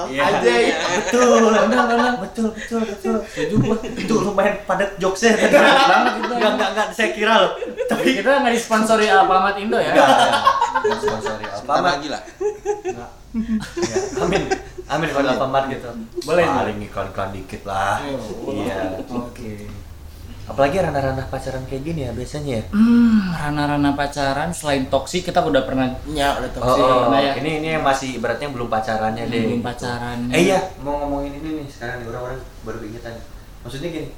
[0.04, 0.22] Iya.
[0.26, 0.76] Aja ya.
[0.98, 6.32] betul bener bener betul betul betul setuju gua itu lumayan padat jokesnya tadi banget itu.
[6.32, 7.52] nggak nggak nggak saya kira loh
[7.84, 9.92] Tapi kita nggak disponsori Alfamart Indo ya.
[10.94, 11.84] Sponsori Alfamart.
[11.96, 12.22] lagi lah.
[12.84, 13.06] Ya,
[14.18, 14.42] Amin.
[14.84, 15.88] Amin kalau Alfamart gitu.
[16.22, 16.44] Boleh.
[16.44, 18.02] Paling iklan-iklan dikit lah.
[18.02, 19.00] Iya.
[19.06, 19.70] Oke.
[20.42, 22.64] Apalagi ranah-ranah pacaran kayak gini ya biasanya ya.
[22.74, 26.82] Hmm, ranah-ranah pacaran selain toksik kita udah pernah Iya, udah Oh, toksik.
[26.82, 27.32] oh, Nah, ya.
[27.38, 29.38] ini ini yang masih beratnya belum pacarannya deh.
[29.48, 29.64] belum gitu.
[29.64, 30.18] pacaran.
[30.28, 33.14] Eh iya, mau ngomongin ini nih sekarang nih orang-orang baru ingetan.
[33.62, 34.08] Maksudnya gini.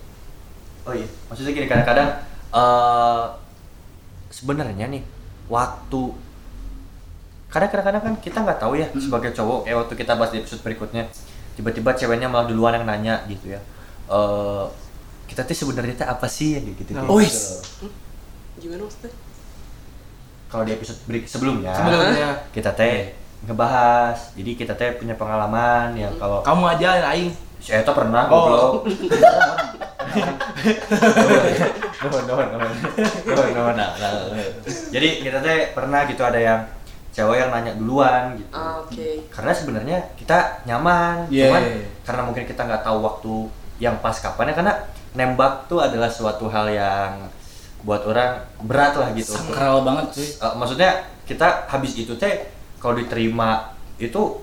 [0.82, 2.08] Oh iya, maksudnya gini kadang-kadang
[2.50, 3.24] eh
[4.28, 5.02] sebenarnya nih
[5.46, 6.02] waktu
[7.46, 10.58] kadang kadang kan kita nggak tahu ya sebagai cowok kayak waktu kita bahas di episode
[10.60, 11.06] berikutnya
[11.54, 13.60] tiba-tiba ceweknya malah duluan yang nanya gitu ya
[14.06, 14.64] eh
[15.24, 17.14] kita tuh sebenarnya tuh apa sih ya gitu, Nah, gitu.
[17.14, 17.62] Wis.
[18.56, 19.10] Gimana maksudnya?
[20.46, 22.28] kalau di episode berik- sebelumnya Sebelumnya.
[22.50, 23.10] kita teh
[23.42, 27.30] ngebahas jadi kita teh punya pengalaman yang kalau Kamu aja yang aing.
[27.58, 28.82] saya tuh pernah Oh.
[28.82, 28.86] goblok.
[32.02, 34.48] no, no, no, no, no, no, nah, nah, nah.
[34.90, 36.60] Jadi kita teh pernah gitu ada yang
[37.14, 38.50] cewek yang nanya duluan gitu.
[38.50, 39.22] Ah, Oke.
[39.30, 41.86] Karena sebenarnya kita nyaman, Iya, cuman iya, iya.
[42.02, 43.34] karena mungkin kita nggak tahu waktu
[43.78, 44.74] yang pas kapan ya karena
[45.14, 47.30] nembak tuh adalah suatu hal yang
[47.86, 50.90] buat orang berat lah gitu sakral banget sih Eh, maksudnya
[51.22, 52.50] kita habis itu teh
[52.82, 54.42] kalau diterima itu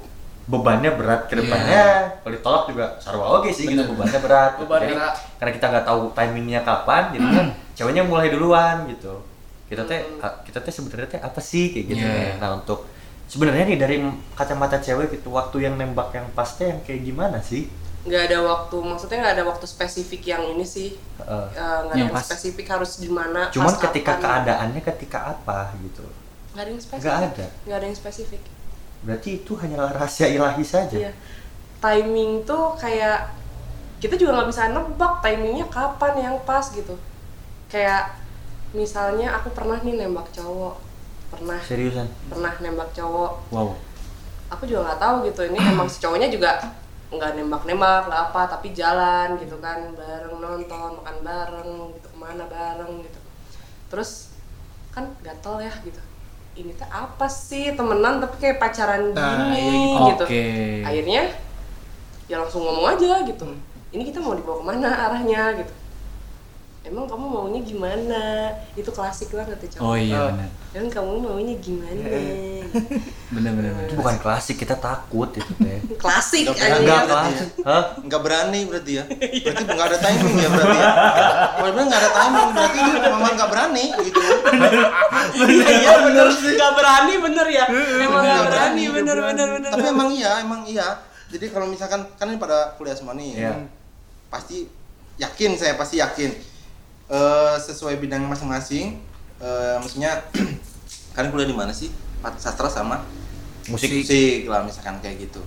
[0.51, 1.83] bebannya berat ke depannya
[2.19, 5.13] kalau ditolak juga sarwa oke sih gitu bebannya berat Beban Jadi, berat.
[5.39, 9.23] karena kita nggak tahu timingnya kapan jadinya ceweknya mulai duluan gitu
[9.65, 10.03] kita teh
[10.43, 12.35] kita teh sebenarnya teh apa sih kayak gitu Iya.
[12.37, 12.83] nah untuk
[13.23, 13.95] sebenarnya nih dari
[14.33, 17.71] kacamata cewek gitu waktu yang nembak yang pas teh yang kayak gimana sih
[18.01, 21.45] nggak ada waktu maksudnya nggak ada waktu spesifik yang ini sih Heeh.
[21.53, 22.23] Eh, nggak ada Yang pas.
[22.25, 24.23] spesifik harus di mana cuman pas ketika kapan.
[24.25, 26.03] keadaannya ketika apa gitu
[26.51, 27.45] nggak ada yang spesifik Nggak ada.
[27.63, 28.41] nggak ada yang spesifik
[29.01, 31.13] berarti itu hanyalah rahasia ilahi saja Iya.
[31.81, 33.33] Timing tuh kayak
[33.97, 36.93] kita juga nggak bisa nebak timingnya kapan yang pas gitu.
[37.65, 38.21] Kayak
[38.77, 40.77] misalnya aku pernah nih nembak cowok,
[41.33, 43.49] pernah seriusan pernah nembak cowok.
[43.49, 43.73] wow
[44.53, 45.41] Aku juga nggak tahu gitu.
[45.49, 46.61] Ini emang si cowoknya juga
[47.11, 52.47] nggak nembak-nembak nggak apa tapi jalan gitu kan bareng nonton makan bareng gitu ke mana
[52.47, 53.19] bareng gitu
[53.91, 54.31] terus
[54.95, 55.99] kan gatel ya gitu
[56.53, 57.71] ini tuh apa sih?
[57.71, 60.07] Temenan tapi kayak pacaran Nah, gini iya gitu.
[60.07, 60.23] gitu.
[60.25, 60.43] Oke.
[60.83, 61.21] akhirnya
[62.25, 63.45] ya langsung ngomong aja gitu.
[63.91, 65.73] Ini kita mau dibawa ke mana arahnya gitu.
[66.81, 68.21] Emang kamu maunya gimana?
[68.73, 70.27] Itu klasik banget ya cowok oh iya Oh.
[70.29, 70.49] benar.
[70.71, 72.01] Dan kamu maunya gimana
[73.31, 75.79] benar benar itu bukan klasik kita takut itu teh.
[76.03, 77.49] Klasik Nggak aja enggak berarti klasik.
[77.63, 77.83] Hah?
[78.03, 79.03] nggak berani berarti ya.
[79.47, 80.91] Berarti nggak ada timing ya berarti ya.
[81.55, 84.19] Kalau bilang nggak ada timing berarti memang nggak berani gitu.
[85.71, 86.25] Iya bener.
[86.35, 86.53] sih.
[86.59, 87.65] Nggak berani bener ya.
[87.71, 89.69] Emang nggak Nggak berani bener bener bener.
[89.71, 90.87] Tapi emang iya emang iya.
[91.31, 93.39] Jadi kalau misalkan kan ini pada kuliah semua nih.
[93.39, 93.55] Iya.
[94.31, 94.63] pasti
[95.19, 96.31] yakin saya pasti yakin.
[97.11, 99.11] Eh, sesuai bidang masing-masing
[99.41, 100.21] Eh, maksudnya
[101.17, 101.89] kalian kuliah di mana sih
[102.35, 103.01] sastra sama
[103.67, 105.41] musik musik lah misalkan kayak gitu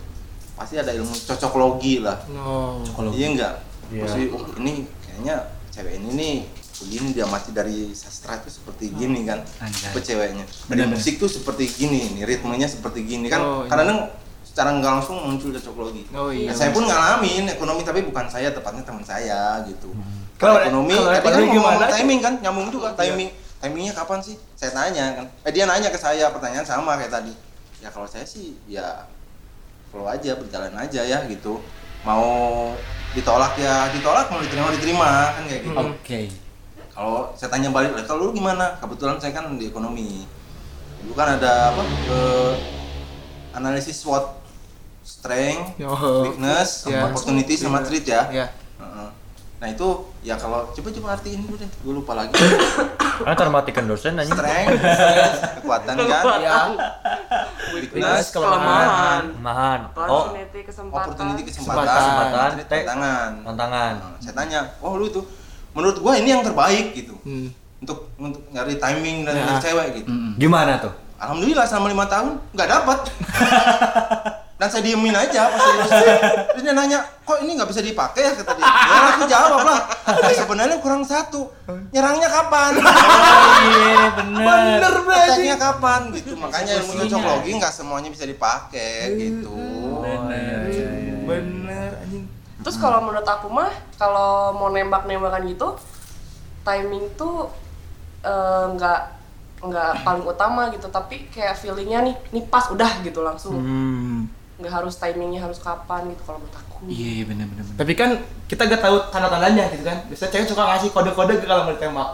[0.55, 2.83] pasti ada ilmu cocoklogi lah No.
[3.11, 3.55] iya enggak
[3.87, 4.01] Iya.
[4.01, 5.35] Pasti, oh, ini kayaknya
[5.69, 6.35] cewek ini nih
[6.75, 9.93] begini dia mati dari sastra itu seperti gini kan Anjay.
[9.93, 10.97] tipe ceweknya dari Bener-bener.
[10.97, 13.69] musik tuh seperti gini nih ritmenya seperti gini kan Oh, iya.
[13.69, 14.09] kadang
[14.43, 16.49] secara nggak langsung muncul cocoklogi Oh, iya.
[16.49, 19.93] Nah, saya pun ngalamin ekonomi tapi bukan saya tepatnya teman saya gitu
[20.35, 21.85] Kalau- kalau ekonomi kalau kan gimana?
[21.93, 22.99] timing kan nyambung juga Iya.
[23.05, 23.29] timing
[23.65, 24.37] timingnya kapan sih?
[24.53, 25.27] Saya tanya kan.
[25.43, 27.33] Eh dia nanya ke saya pertanyaan sama kayak tadi.
[27.81, 29.09] Ya kalau saya sih ya
[29.89, 31.65] flow aja berjalan aja ya gitu.
[32.05, 32.25] Mau
[33.17, 35.81] ditolak ya ditolak mau diterima diterima kan kayak gitu.
[35.81, 36.21] Oke.
[36.93, 38.77] Kalau saya tanya balik "Lah, kalau lu gimana?
[38.79, 40.29] Kebetulan saya kan di ekonomi.
[41.03, 42.53] Dulu kan ada apa eh,
[43.53, 44.45] analisis SWOT
[45.05, 45.77] strength
[46.25, 47.05] weakness Ya.
[47.05, 47.87] opportunity sama Iya.
[47.87, 48.23] threat ya.
[48.31, 48.47] Ya.
[49.55, 49.89] Nah itu
[50.21, 52.35] ya kalau coba coba artiin dulu deh gue lupa lagi
[53.17, 54.77] karena termatikan dosen anjing strength
[55.57, 56.59] kekuatan kan Ya.
[57.71, 59.23] weakness kelemahan.
[59.39, 59.81] Mahan.
[59.95, 62.51] oh opportunity kesempatan opportunity kesempatan Kesempatan.
[62.53, 65.23] threat, tantangan tantangan Nah, saya tanya oh lu itu
[65.73, 67.49] menurut gua ini yang terbaik gitu Hmm.
[67.79, 69.43] untuk untuk nyari timing dan Ya.
[69.45, 70.33] nyari cewek gitu Mm-mm.
[70.37, 72.99] gimana tuh alhamdulillah selama lima tahun nggak dapat
[74.55, 76.15] dan saya diemin aja pas dia
[76.47, 78.23] terus dia nanya kok ini nggak bisa dipakai?
[78.23, 78.65] ya kata dia.
[78.69, 79.81] Ya aku jawab lah.
[80.23, 81.51] "Eh, sebenarnya kurang satu.
[81.91, 82.73] Nyerangnya kapan?
[83.65, 84.93] Iya benar.
[85.09, 86.01] Attacknya kapan?
[86.13, 89.57] Gitu makanya ilmu cocoklogi nggak semuanya bisa dipakai gitu.
[89.99, 90.69] Benar.
[90.69, 91.15] Iya, iya.
[91.25, 92.25] Bener anjing.
[92.61, 95.75] Terus kalau menurut aku mah kalau mau nembak-nembakan gitu
[96.63, 97.49] timing tuh
[98.21, 99.01] eh, nggak
[99.65, 100.87] nggak paling utama gitu.
[100.87, 103.57] Tapi kayak feelingnya nih nih pas udah gitu langsung.
[103.59, 104.21] Hmm.
[104.55, 108.11] Nggak harus timingnya harus kapan gitu kalau menurut aku iya benar benar benar Tapi kan
[108.47, 109.99] kita gak tahu tanda-tandanya gitu kan.
[110.07, 112.11] Biasanya cewek suka ngasih kode-kode ke kalau mau ditembak.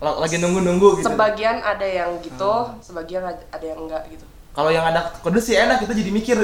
[0.00, 1.06] Lagi nunggu-nunggu gitu.
[1.06, 5.54] sebagian ada yang gitu sebagian ad- ada yang enggak gitu Kalau yang ada kode sih
[5.54, 6.36] enak kita jadi mikir.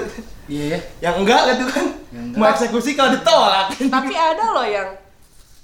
[0.47, 1.87] iya ya yang enggak gitu kan.
[2.09, 2.39] Yang enggak.
[2.39, 3.67] Mau eksekusi kalau ditolak.
[3.75, 4.89] tapi ada loh yang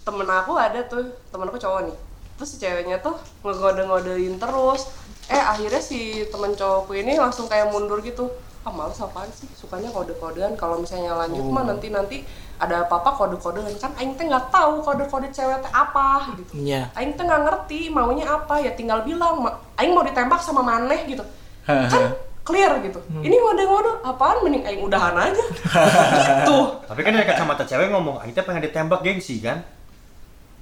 [0.02, 1.96] temen aku ada tuh temen aku cowok nih
[2.34, 4.90] terus si ceweknya tuh ngegode-ngodein terus
[5.26, 8.28] eh akhirnya si temen cowokku ini langsung kayak mundur gitu
[8.64, 9.44] ah males apaan sih?
[9.52, 10.56] Sukanya kode-kodean.
[10.56, 12.16] Kalau misalnya lanjut mah nanti nanti
[12.56, 16.64] ada apa-apa kode-kodean kan aing teh nggak tahu kode-kode cewek teh apa gitu.
[16.64, 16.88] Iya.
[16.94, 18.56] aing teh nggak ngerti maunya apa.
[18.58, 21.20] Ya tinggal bilang "Ma- aing mau ditembak sama maneh gitu.
[21.92, 23.00] Kan clear gitu.
[23.20, 24.40] Ini ngode-ngode apaan?
[24.40, 25.44] Mending aing udahan aja.
[26.44, 26.58] Gitu.
[26.84, 29.64] Tapi kan dari kacamata cewek ngomong kita pengen ditembak gengsi kan?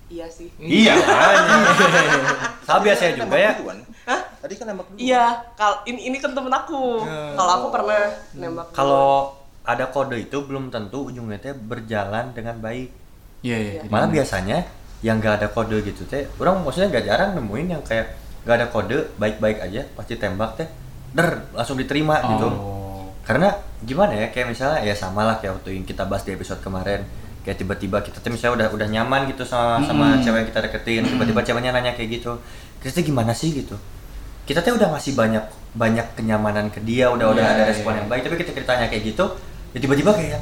[0.06, 0.46] Iya sih.
[0.58, 1.56] Iya makanya.
[2.66, 3.58] Sama biasanya juga ya.
[3.58, 3.81] Duluan.
[4.42, 5.24] Tadi kan nembak dulu Iya,
[5.54, 7.06] kal ini ini kan temen aku.
[7.38, 8.74] Kalau aku pernah nembak.
[8.74, 12.90] kalau ada kode itu belum tentu ujungnya teh berjalan dengan baik.
[13.46, 14.58] Iya iya jadi malah biasanya
[15.02, 18.66] yang nggak ada kode gitu teh orang maksudnya nggak jarang nemuin yang kayak nggak ada
[18.70, 20.66] kode baik-baik aja pasti tembak teh
[21.14, 22.50] der langsung diterima gitu.
[22.50, 23.06] Oh.
[23.22, 23.54] Karena
[23.86, 27.06] gimana ya kayak misalnya ya sama lah kayak waktu yang kita bahas di episode kemarin.
[27.42, 31.02] Kayak tiba-tiba kita tuh misalnya udah udah nyaman gitu sama sama cewek yang kita deketin
[31.06, 32.34] tiba-tiba ceweknya nanya kayak gitu.
[32.82, 33.78] Kita gimana sih gitu
[34.42, 37.92] kita tuh udah ngasih banyak banyak kenyamanan ke dia udah udah Iya, ada iya, respon
[37.92, 37.98] iya.
[38.02, 39.24] yang baik tapi kita ceritanya kayak gitu
[39.72, 40.40] ya tiba-tiba kayak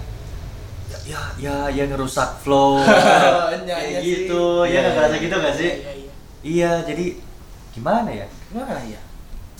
[1.06, 4.10] ya ya ya ngerusak flow Iya, kayak iya sih.
[4.26, 6.10] gitu ya nggak ngerasa gitu nggak sih Iya, iya.
[6.40, 7.04] iya jadi
[7.70, 9.00] gimana ya Gimana ya?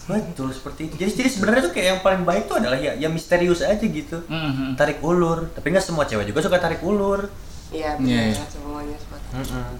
[0.02, 3.06] betul seperti itu jadi, jadi sebenarnya tuh kayak yang paling baik tuh adalah ya ya
[3.06, 4.74] misterius aja gitu Mhm.
[4.74, 7.30] tarik ulur tapi nggak semua cewek juga suka tarik ulur
[7.70, 8.46] Iya, Iya, benar iya.
[8.50, 9.70] semuanya seperti Mm-mm.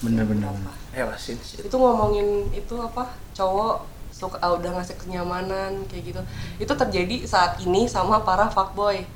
[0.00, 1.62] bener-bener Eh, wasin sih.
[1.62, 6.20] itu ngomongin itu apa cowok suka ah, udah ngasih kenyamanan kayak gitu.
[6.58, 9.06] Itu terjadi saat ini sama para fuckboy.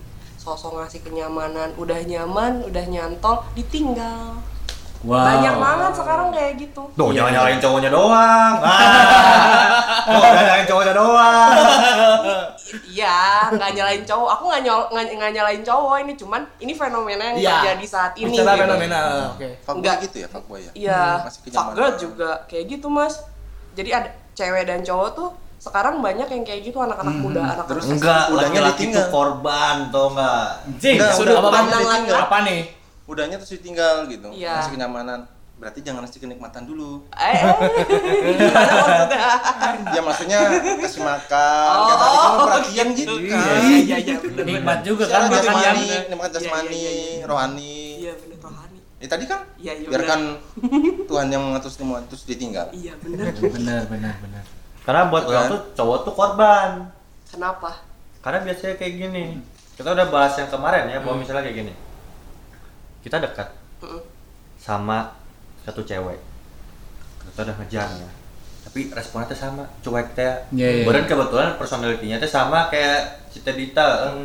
[0.40, 4.40] Sosok ngasih kenyamanan udah nyaman udah nyantol ditinggal
[5.04, 7.36] wow banyak banget sekarang kayak gitu Tuh, Iya, jangan iya.
[7.36, 8.54] nyalain cowoknya doang.
[8.58, 8.72] Ah.
[10.04, 11.50] Tuh, jangan nyalain cowoknya doang.
[12.86, 13.18] iya
[13.50, 17.36] nggak nyalain cowok aku nggak nyol nggak nggak nyalain cowok ini cuman ini fenomena yang
[17.36, 17.52] Iya.
[17.60, 18.62] terjadi saat ini Bicara gitu.
[18.64, 19.08] fenomenal.
[19.30, 19.48] Oke.
[19.60, 19.96] Fuckboy Enggak.
[20.02, 20.70] gitu ya, fuckboy ya.
[20.74, 21.74] Iya, Masih fuck kenyamanan.
[21.76, 23.14] girl juga kayak gitu mas.
[23.74, 27.84] Jadi ada cewek dan cowok tuh sekarang banyak yang kayak gitu anak-anak muda, anak-anak Terus
[27.90, 30.46] Enggak, laki-laki itu korban, tau enggak?
[30.76, 32.10] Jing, Enggak, sudah udah apa lagi.
[32.10, 32.60] apa nih
[33.04, 34.28] Udahnya terus ditinggal gitu.
[34.32, 34.58] Iya.
[34.58, 35.20] Masih kenyamanan.
[35.54, 37.06] Berarti jangan ngasih kenikmatan dulu.
[37.14, 37.38] Eh,
[38.34, 39.20] gimana maksudnya?
[39.86, 40.38] Ya maksudnya
[40.82, 43.14] kasih makan, Oh, kayak tadi kamu oh, perhatian gitu.
[43.14, 43.60] gitu Iya, kan.
[43.62, 44.88] iya, iya, bener, nikmat bener.
[44.88, 45.78] juga kan jasmani, yang
[46.10, 47.24] nikmat Iya, jasmani, iya, iya, iya.
[47.24, 47.76] rohani.
[48.02, 48.78] Iya bener rohani.
[48.98, 50.20] Ya tadi kan Iya, iya, biarkan
[51.06, 52.66] Tuhan yang mengatur semua terus ditinggal.
[52.74, 53.30] Iya bener.
[53.38, 54.42] bener bener bener
[54.82, 55.30] Karena buat Kan?
[55.30, 56.70] orang tuh cowok tuh korban.
[57.24, 57.70] Kenapa?
[58.20, 59.24] Karena biasanya kayak gini.
[59.74, 61.72] Kita udah bahas yang kemarin ya, bahwa misalnya kayak gini.
[63.04, 63.52] Kita dekat
[64.56, 65.12] sama
[65.60, 66.16] satu cewek.
[67.20, 68.08] Kita udah ngejarnya.
[68.64, 70.32] Tapi responnya tuh sama, cuek teh.
[70.56, 70.84] Iya, iya.
[70.88, 74.08] Beren kebetulan personalitinya tuh sama kayak Cita Dita.
[74.08, 74.24] Eh,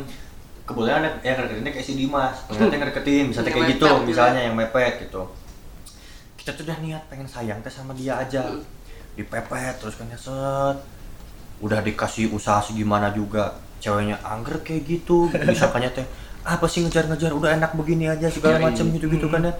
[0.64, 2.36] Kebetulan ada yang ngedeketinnya kayak si Dimas.
[2.46, 5.22] Ternyata yang ngedeketin, misalnya kayak gitu, misalnya yang mepet gitu.
[6.38, 8.48] Kita tuh udah niat pengen sayang teh sama dia aja.
[8.48, 8.62] Hmm.
[9.18, 10.78] Dipepet terus kan ya, set.
[11.60, 13.60] Udah dikasih usaha segimana juga.
[13.82, 15.26] Ceweknya angger kayak gitu.
[15.28, 16.06] Misalkannya teh
[16.40, 18.94] apa sih ngejar-ngejar udah enak begini aja segala Iya, macem iya.
[18.96, 19.52] gitu-gitu kan ya.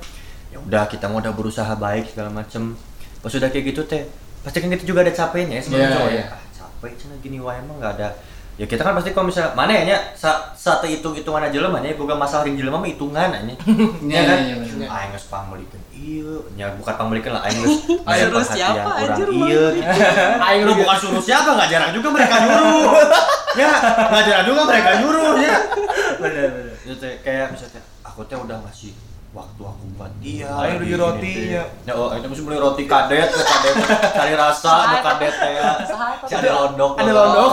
[0.51, 2.74] Ya udah kita mau udah berusaha baik segala macem.
[3.20, 4.09] Pas udah kayak gitu teh,
[4.41, 6.24] pasti kan kita juga ada capeknya ya sebagai Iya, cowok iya.
[6.24, 6.26] ya.
[6.33, 8.09] Ah, capek cina gini wae emang nggak ada.
[8.55, 11.81] Ya kita kan pasti kalau misalnya mana ya nya sa, satu hitung hitungan aja jelema
[11.81, 13.41] nya bukan masalah ring jelema mah hitungan aja.
[13.47, 13.57] Iya,
[14.05, 14.39] Ya kan?
[14.45, 14.87] iya.
[14.91, 17.57] Aing geus pamulikeun ieu, nya bukan pamulikeun lah Aing
[18.05, 19.65] ngasih suruh siapa, ieu.
[19.81, 19.93] gitu.
[20.45, 22.93] Aing lu bukan suruh siapa nggak jarang juga mereka nyuruh.
[23.57, 23.71] ya,
[24.13, 25.57] nggak jarang juga mereka nyuruh ya.
[26.21, 26.75] Bener bener.
[26.85, 28.93] Itu teh kayak misalnya aku teh udah ngasih
[29.33, 30.51] waktu aku buat dia.
[30.53, 31.65] Aing beli roti, ya.
[31.89, 33.75] Ya, oh, itu mesti beli roti kadet, kadet
[34.13, 35.71] cari rasa, kadet teh ya.
[36.29, 36.93] Ada londok.
[37.01, 37.53] Ada londok.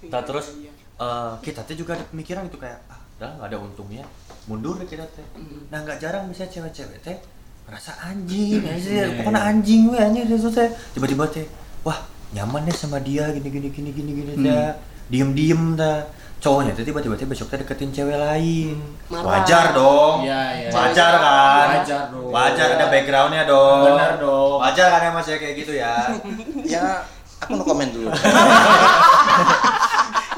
[0.00, 0.08] Oh.
[0.08, 0.70] Nah terus Iya.
[0.96, 4.04] eh, kita tuh juga ada pemikiran gitu kayak ah udah nggak ada untungnya
[4.44, 5.26] mundur deh kita teh.
[5.66, 7.18] Nah nggak jarang misalnya cewek-cewek teh
[7.64, 9.50] ngerasa anjing aja Iya, pokoknya iya.
[9.50, 11.44] anjing we anjing itu teh tiba-tiba teh
[11.82, 11.98] wah
[12.30, 14.44] nyaman deh sama dia gini gini gini gini gini Hmm.
[14.46, 14.70] teh
[15.08, 16.00] diem diem dah
[16.38, 19.24] cowoknya teh tiba-tiba teh besok teh deketin cewek lain Marah.
[19.36, 20.70] wajar dong Iya, iya.
[20.70, 22.30] wajar kan Wajar dong.
[22.30, 24.56] wajar ada backgroundnya dong Bener dong.
[24.58, 26.08] wajar kan emang saya kayak gitu ya
[26.70, 27.04] Ya,
[27.38, 28.08] aku no komen dulu.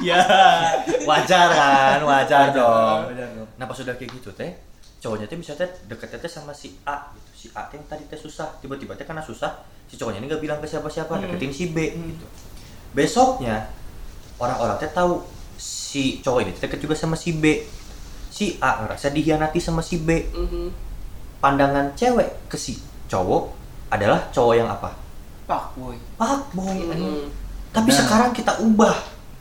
[0.03, 0.21] ya
[1.03, 3.49] wajar kan wajar dong Wajar dong.
[3.55, 4.53] nah pas udah kayak gitu teh
[4.99, 8.05] cowoknya teh bisa teh deketnya teh sama si A gitu si A teh yang tadi
[8.05, 11.69] teh susah tiba-tiba teh karena susah si cowoknya ini nggak bilang ke siapa-siapa deketin si
[11.69, 12.27] B gitu
[12.91, 13.69] besoknya
[14.37, 15.21] orang-orang teh tahu
[15.57, 17.65] si cowok ini teh deket juga sama si B
[18.29, 20.69] si A ngerasa dihianati sama si B Mhm.
[21.39, 22.77] pandangan cewek ke si
[23.07, 23.53] cowok
[23.89, 24.95] adalah cowok yang apa
[25.45, 25.97] Pak boy.
[26.15, 27.27] fuckboy Mhm.
[27.71, 27.97] tapi Nah.
[27.97, 28.97] sekarang kita ubah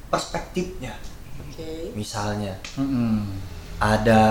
[0.09, 0.93] perspektifnya
[1.39, 1.93] Oke.
[1.93, 3.25] misalnya Mm-mm.
[3.79, 4.23] ada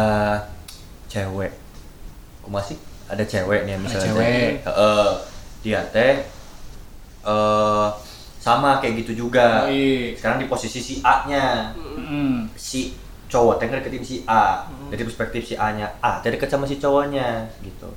[1.09, 1.53] cewek
[2.43, 2.76] aku masih
[3.09, 4.26] ada cewek nih misalnya cewek.
[4.26, 4.51] teh.
[4.68, 5.09] Heeh.
[5.64, 6.14] dia teh
[7.24, 7.89] eh
[8.39, 10.14] sama kayak gitu juga Baik.
[10.16, 12.47] sekarang di posisi si A nya Mm-mm.
[12.55, 12.95] si
[13.29, 16.79] cowok teh deketin si A dari perspektif si A nya A teh deket sama si
[16.79, 17.89] cowoknya gitu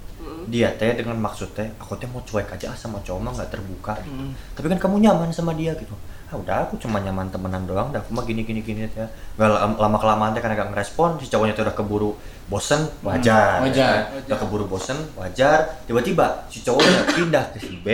[0.50, 3.52] dia teh dengan maksud teh aku teh mau cuek aja ah sama cowok mah nggak
[3.54, 4.24] terbuka gitu.
[4.58, 5.94] tapi kan kamu nyaman sama dia gitu
[6.32, 9.04] ah udah aku cuma nyaman temenan doang dah aku mah gini gini gini teh
[9.36, 12.16] nggak lama kelamaan teh karena gak ngerespon si cowoknya teh udah keburu
[12.48, 14.24] bosen wajar Hmm, wajar, ya.
[14.26, 17.88] udah keburu bosen wajar tiba-tiba si cowoknya pindah ke si B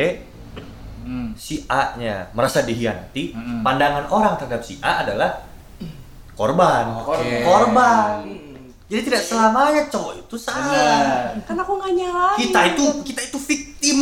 [1.01, 1.31] Mm.
[1.33, 3.63] si A nya merasa dihianati Mm-mm.
[3.63, 5.39] pandangan orang terhadap si A adalah
[6.35, 7.41] korban Oke.
[7.41, 8.27] korban
[8.87, 11.43] jadi tidak selamanya cowok itu salah Benar.
[11.43, 12.37] Kan aku nggak nyalain.
[12.39, 13.97] kita itu kita itu victim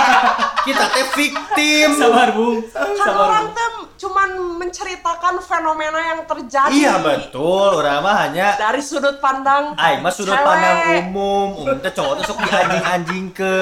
[0.66, 2.64] kita teh victim Sabar bung.
[2.72, 9.20] kan orang tem cuman menceritakan fenomena yang terjadi Iya betul, orang mah hanya dari sudut
[9.20, 10.44] pandang Aing mah sudut cewek.
[10.44, 10.76] pandang
[11.08, 13.56] umum, umum teh cowok teh sok dianjing-anjing ke,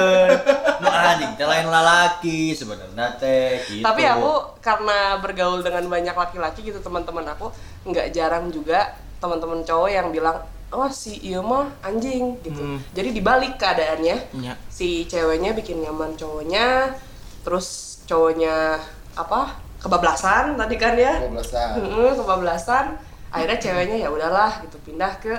[0.79, 3.83] nu anjing teh lain lalaki sebenarnya teh gitu.
[3.83, 7.51] tapi aku karena bergaul dengan banyak laki-laki gitu teman-teman aku
[7.87, 8.91] nggak jarang juga
[9.25, 10.37] teman-teman cowok yang bilang
[10.69, 12.77] oh si iya mah anjing gitu Hmm.
[12.91, 14.53] jadi dibalik keadaannya Iya.
[14.67, 16.93] si ceweknya bikin nyaman cowoknya
[17.41, 17.67] terus
[18.03, 18.77] cowoknya
[19.13, 21.67] apa kebablasan tadi kan ya Kebablasan.
[21.79, 22.85] Heeh, kebablasan
[23.29, 25.33] akhirnya ceweknya ya udahlah gitu pindah ke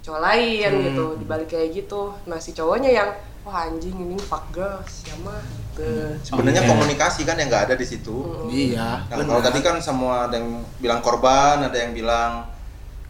[0.00, 0.84] cowok lain Hmm.
[0.84, 3.10] gitu dibalik kayak gitu nah si cowoknya yang
[3.42, 5.86] wah anjing ini fuck girl siapa gitu
[6.22, 6.70] Sebenarnya Oke.
[6.70, 8.46] komunikasi kan yang nggak ada di situ.
[8.46, 9.04] Iya.
[9.04, 12.46] Nah, kalau tadi kan semua ada yang bilang korban, ada yang bilang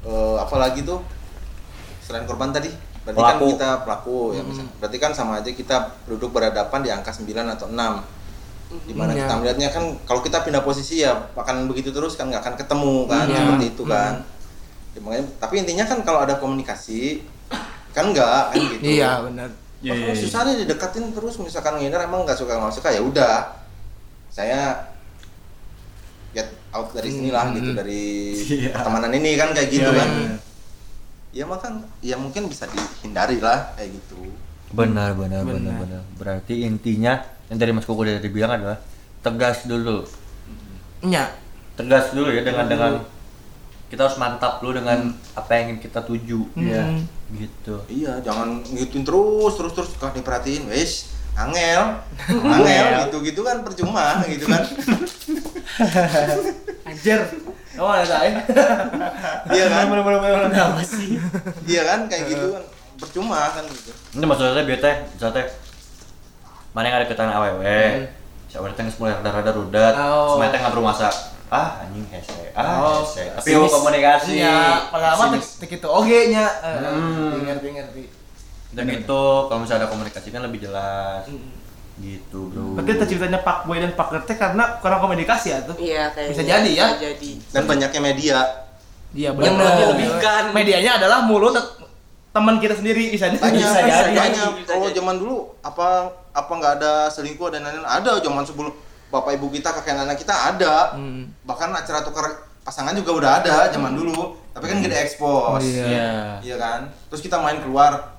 [0.04, 1.00] eh, apa lagi tuh?
[2.00, 2.68] Selain korban tadi,
[3.02, 3.46] berarti kan Pelaku.
[3.52, 4.72] kita pelaku ya misalnya.
[4.76, 8.04] Berarti kan sama aja kita duduk berhadapan di angka 9 atau 6.
[8.84, 9.24] Di mana Iya.
[9.24, 12.96] kita melihatnya kan kalau kita pindah posisi ya akan begitu terus kan nggak akan ketemu
[13.06, 13.36] kan Iya.
[13.38, 14.14] seperti itu kan.
[14.94, 17.24] Ya, makanya, tapi intinya kan kalau ada komunikasi
[17.90, 18.82] kan enggak kan gitu.
[18.84, 19.48] Iya, benar.
[19.80, 20.16] Iya, Oh, iya, iya.
[20.16, 23.52] susah nih didekatin terus misalkan ngindar emang nggak suka nggak suka ya udah
[24.28, 24.80] saya
[26.74, 27.54] out dari sinilah Hmm.
[27.54, 28.02] gitu dari
[28.60, 28.70] Iya.
[28.72, 30.34] pertemanan ini kan kayak gitu Iya, kan iya.
[31.32, 34.18] ya makan ya mungkin bisa dihindari lah kayak gitu
[34.70, 35.78] benar benar benar Benar.
[35.80, 36.02] benar.
[36.14, 37.14] Berarti intinya
[37.46, 38.74] yang dari Mas Koko tadi bilang adalah
[39.20, 40.02] tegas dulu,
[41.00, 41.30] Iya.
[41.72, 42.92] tegas dulu ya dengan dengan
[43.86, 46.82] kita harus mantap dulu dengan apa yang ingin kita tuju, Iya.
[46.84, 47.06] Hmm.
[47.32, 47.74] gitu.
[47.86, 51.80] iya jangan ngikutin terus terus terus kalau diperhatiin wes angel
[52.30, 54.62] angel gitu gitu kan percuma gitu kan
[56.84, 57.20] Anjir.
[57.74, 58.22] Oh, ada tahu.
[59.50, 61.18] iya kan Kenapa sih?
[61.66, 62.62] iya kan kayak gitu kan
[62.94, 65.46] percuma kan gitu Ini maksudnya biar teh, misalnya teh
[66.70, 68.06] mana yang ada ketan awewe,
[68.46, 70.38] si awewe teh mulai rada-rada rudat, Oh.
[70.38, 71.14] semuanya teh nggak perlu masak.
[71.50, 73.30] Ah anjing hese, ah Oh, hese.
[73.34, 74.38] Tapi mau komunikasi.
[74.38, 75.58] Iya, pengalaman Sinis.
[75.58, 76.46] tek itu oge nya.
[76.62, 77.42] Hmm.
[77.42, 78.02] Ngerti ngerti.
[78.74, 81.24] Dan itu kalau misalnya ada komunikasi kan lebih jelas.
[81.94, 82.74] Gitu bro.
[82.74, 85.78] Berarti terciptanya Pak Boy dan Pak Gerte karena kurang komunikasi ya tuh.
[85.78, 86.86] iya kayaknya Bisa jadi ya?
[86.88, 88.38] bisa jadi dan banyaknya media
[89.14, 90.42] Iya Yang melebih-lebihkan.
[90.50, 91.54] Medianya adalah mulut
[92.28, 94.10] teman kita sendiri bisa banyak Bisa jadi.
[94.10, 95.86] banyak kalau zaman dulu apa
[96.34, 98.74] apa nggak ada selingkuh dan lain-lain ada zaman sebelum
[99.06, 101.30] bapak ibu kita kakek nenek kita ada Hmm.
[101.46, 102.26] bahkan acara tukar
[102.60, 105.86] pasangan juga udah ada zaman dulu tapi kan gak diekspos Iya.
[105.86, 106.10] Iya.
[106.42, 108.13] iya kan terus kita main keluar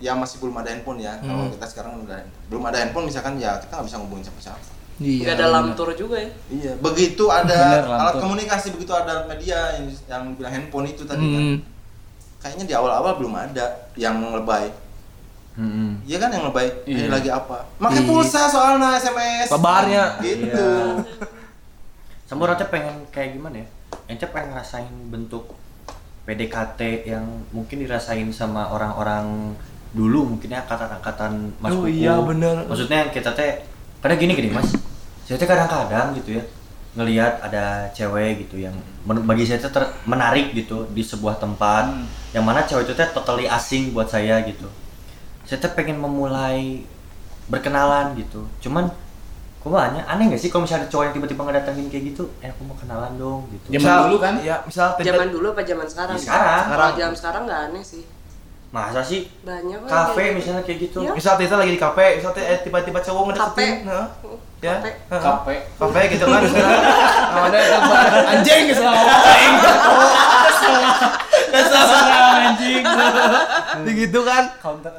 [0.00, 1.52] ya masih belum ada handphone ya kalau Hmm.
[1.52, 4.64] kita sekarang udah belum ada handphone misalkan ya kita nggak bisa ngubungin siapa-siapa
[4.96, 5.22] Iya.
[5.22, 9.86] nggak ada lamtur juga ya iya begitu ada Bener, alat komunikasi begitu ada media yang
[10.06, 11.58] yang bilang handphone itu tadi kan Hmm.
[12.38, 14.72] kayaknya di awal-awal belum ada yang lebay
[15.50, 16.06] Mm-mm.
[16.06, 17.10] Iya kan yang lebay, ini Iya.
[17.10, 17.66] lagi apa?
[17.76, 18.08] Makai Iya.
[18.08, 19.50] pulsa soalnya SMS.
[19.50, 20.16] Kabarnya.
[20.22, 20.46] Gitu.
[20.46, 21.04] Iya.
[22.24, 23.66] Sama orang pengen kayak gimana ya?
[24.06, 25.50] Ente pengen ngerasain bentuk
[26.24, 29.58] PDKT yang mungkin dirasain sama orang-orang
[29.90, 31.90] dulu mungkinnya angkatan-angkatan Mas Oh Kuku.
[31.96, 32.62] iya, bener.
[32.64, 33.66] Maksudnya kita teh
[33.98, 34.70] kadang gini gini Mas.
[35.22, 36.44] Saya teh kadang-kadang gitu ya
[36.90, 38.74] ngelihat ada cewek gitu yang
[39.04, 39.70] men- bagi saya teh
[40.04, 42.06] menarik gitu di sebuah tempat Hmm.
[42.32, 44.66] yang mana cewek itu teh totally asing buat saya gitu.
[45.42, 46.82] Saya teh pengen memulai
[47.46, 48.46] berkenalan gitu.
[48.60, 48.86] Cuman
[49.56, 52.48] kok banyak aneh gak sih kalau misalnya ada cowok yang tiba-tiba ngedatengin kayak gitu, eh
[52.48, 53.76] aku mau kenalan dong gitu.
[53.76, 54.34] Zaman dulu kan?
[54.40, 56.62] Ya, misal zaman dulu apa zaman sekarang Ya, sekarang.
[56.70, 58.04] kalau zaman sekarang nggak aneh sih
[58.70, 60.38] Masa sih banyak kafe kayak gitu.
[60.38, 60.98] misalnya kayak gitu?
[61.02, 61.10] Iya.
[61.10, 63.90] misal kita lagi di kafe, misal teh, eh, tiba-tiba cowok ngedeketin, Kafe.
[63.90, 64.06] heeh.
[64.62, 64.90] ya, Kafe.
[65.10, 65.54] Kafe.
[65.74, 66.78] kafe gitu kan, misalnya,
[67.34, 68.82] namanya tempat anjing gitu
[71.50, 73.82] anjing, anjing.
[73.82, 74.44] begitu kan,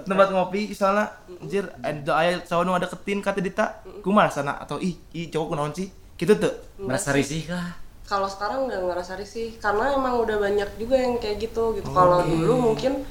[0.04, 1.08] tempat ngopi, misalnya,
[1.40, 3.66] anjir, ada ayah cowok nu deketin kata Dita,
[4.04, 5.88] kumaha sana atau ih, ih cowok kunaon sih,
[6.20, 6.52] gitu tuh.
[6.76, 7.80] Merasa risih kah?
[8.02, 12.20] kalau sekarang nggak ngerasa risih karena emang udah banyak juga yang kayak gitu gitu kalau
[12.28, 13.08] dulu mungkin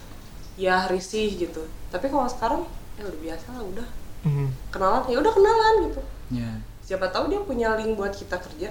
[0.61, 2.63] ya risih gitu tapi kalau sekarang
[2.95, 3.89] ya udah biasa lah udah
[4.21, 4.53] Hmm.
[4.69, 6.01] kenalan ya udah kenalan gitu
[6.31, 6.51] Ya.
[6.83, 8.69] siapa tahu dia punya link buat kita kerja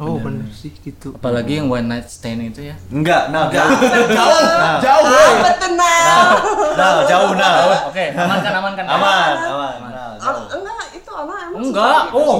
[0.00, 0.40] Oh Bener.
[0.40, 1.12] bener sih gitu.
[1.12, 2.74] Apalagi yang one night stand itu ya.
[2.88, 3.76] Enggak, nah, jauh.
[4.08, 4.40] Jauh,
[4.80, 5.04] jauh.
[5.36, 6.32] apa tenang
[6.72, 7.84] Nah, jauh nah.
[7.84, 8.84] Oke, amankan amankan.
[8.88, 9.74] Aman, aman.
[9.84, 10.48] Nah, Ah, jauh.
[10.48, 12.02] enggak itu anak emang Enggak.
[12.08, 12.18] gitu.
[12.18, 12.36] Oh,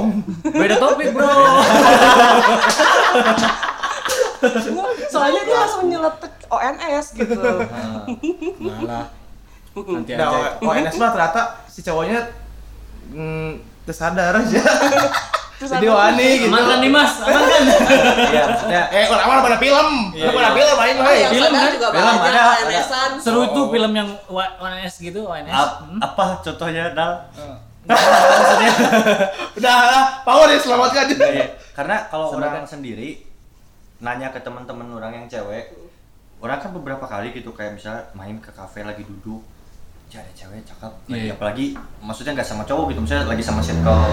[0.51, 1.29] beda topik, Bro.
[5.09, 7.35] soalnya dia langsung nyeletuk ONS gitu
[8.59, 9.07] Malah.
[9.73, 10.49] Nanti Nah, aja.
[10.61, 12.21] ONS mah ternyata si cowoknya
[13.09, 13.51] mm,
[13.83, 14.63] tersadar aja.
[15.57, 16.51] Terus Jadi wani gitu.
[16.51, 17.13] Amankan nih, Mas.
[17.19, 17.63] Amankan.
[18.27, 19.89] Iya, maksudnya Eh, kalau awal pada film.
[20.11, 20.57] Iya, Lu pada iya.
[20.59, 21.21] film main Oh, main.
[21.21, 21.71] yang film kan?
[21.73, 22.43] juga Film ada,
[23.17, 23.47] Seru Oh.
[23.47, 25.55] itu film yang ONS gitu, ONS.
[25.55, 26.01] ap- Hmm.
[26.01, 27.13] apa contohnya Dal?
[29.55, 31.05] Udah lah, power ya selamatkan.
[31.09, 31.47] Iya, iya.
[31.73, 33.09] Karena kalau Sebenarnya- orang sendiri
[34.03, 35.71] nanya ke teman-teman orang yang cewek,
[36.43, 39.47] orang kan beberapa kali gitu kayak misalnya main ke kafe lagi duduk,
[40.13, 41.33] ada cewek cakep, lagi, Iya.
[41.33, 41.67] apalagi
[42.03, 44.05] maksudnya nggak sama cowok gitu, misalnya lagi sama circle,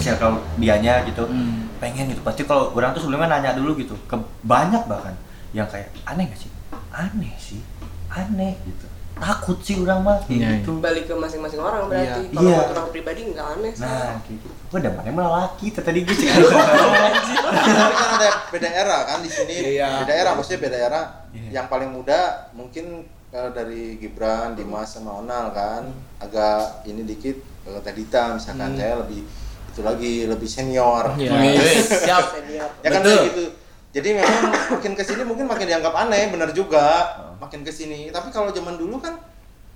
[0.00, 1.68] circle dianya gitu, Hmm.
[1.82, 2.22] pengen gitu.
[2.24, 4.16] Pasti kalau orang tuh sebelumnya nanya dulu gitu, ke
[4.46, 5.12] banyak bahkan
[5.52, 6.50] yang kayak aneh gak sih?
[6.94, 7.60] Aneh sih,
[8.08, 8.88] aneh gitu.
[9.16, 10.58] Takut sih orang mah kayak Iya, iya.
[10.60, 10.72] gitu.
[10.76, 12.30] balik ke masing-masing orang berarti Iya.
[12.30, 12.56] kalau Iya.
[12.58, 14.46] buat orang pribadi nggak aneh sih Nah, kayak gitu.
[14.66, 16.28] Gue udah mana malah laki, tadi gue sih.
[16.28, 20.02] tapi kan ada beda era kan di sini Iya.
[20.02, 21.00] beda era maksudnya beda era
[21.30, 21.48] Iya.
[21.54, 22.20] yang paling muda
[22.52, 22.84] mungkin
[23.28, 25.88] eh, dari Gibran Dimas sama Onal kan
[26.18, 29.24] agak ini dikit eh, Teh Dita misalkan saya lebih
[29.66, 31.32] itu lagi lebih senior Iya.
[31.56, 32.24] Wis, siap.
[32.32, 33.12] senior ya kan Betul.
[33.14, 33.44] kayak gitu
[33.92, 34.40] jadi memang
[34.70, 38.74] makin ke sini mungkin makin dianggap aneh bener juga makin ke sini tapi kalau zaman
[38.74, 39.14] dulu kan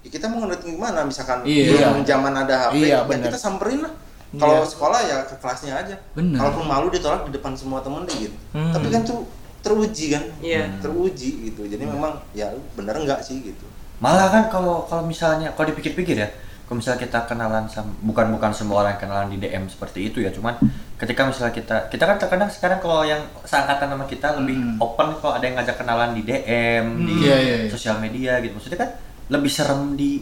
[0.00, 1.92] ya kita mau ngeliat gimana misalkan Iya.
[1.92, 3.92] belum zaman ada HP Iya, ya kita samperin lah
[4.32, 4.68] kalau Iya.
[4.68, 6.36] sekolah ya ke kelasnya aja Bener.
[6.36, 8.72] kalaupun malu ditolak di depan semua temen deh gitu Hmm.
[8.72, 9.28] tapi kan tuh
[9.60, 10.80] teruji kan Iya.
[10.80, 13.68] teruji gitu jadi memang ya bener enggak sih gitu
[14.00, 16.24] Malah kan kalau kalau misalnya kalau dipikir-pikir ya,
[16.64, 20.32] kalau misalnya kita kenalan sama bukan bukan semua orang kenalan di DM seperti itu ya,
[20.32, 20.56] cuman
[21.00, 24.76] ketika misalnya kita kita kan terkadang sekarang kalau yang seangkatan sama kita lebih Hmm.
[24.78, 27.68] open kalau ada yang ngajak kenalan di DM di Iya, iya, iya.
[27.68, 28.52] sosial media gitu.
[28.52, 28.90] Maksudnya kan
[29.28, 30.20] lebih serem di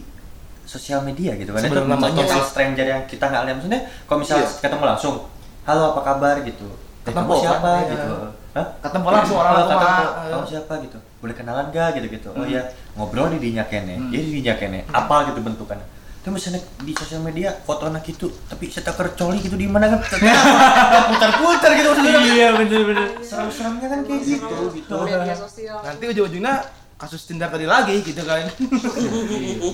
[0.63, 1.59] sosial media gitu kan.
[1.59, 3.55] Itu Sebenarnya namanya total stranger yang kita nggak lihat.
[3.57, 4.55] Maksudnya kalau misalnya Iya.
[4.59, 5.15] ketemu langsung,
[5.63, 6.67] halo apa kabar gitu.
[6.69, 7.83] Eh, Ketemu, kamu siapa kan?
[7.89, 8.13] gitu.
[8.15, 8.29] Iya.
[8.49, 8.65] Hah?
[8.81, 12.47] Ketemu langsung orang Oh, ketemu, kamu siapa gitu boleh kenalan gak gitu gitu oh Hmm.
[12.49, 12.63] ya
[12.95, 14.07] ngobrol di dinya kene Hmm.
[14.07, 15.83] jadi di dinya kene apa gitu bentukannya
[16.29, 19.97] tapi misalnya di sosial media foto anak itu tapi seteker coli gitu di mana kan?
[21.09, 22.21] Putar-putar gitu maksudnya.
[22.21, 23.17] Iya bener-bener.
[23.25, 24.93] serem-seremnya kan kayak gitu gitu.
[25.09, 25.81] media sosial.
[25.81, 26.69] Nanti ujung-ujungnya
[27.01, 28.45] kasus Tinder tadi lagi gitu kan.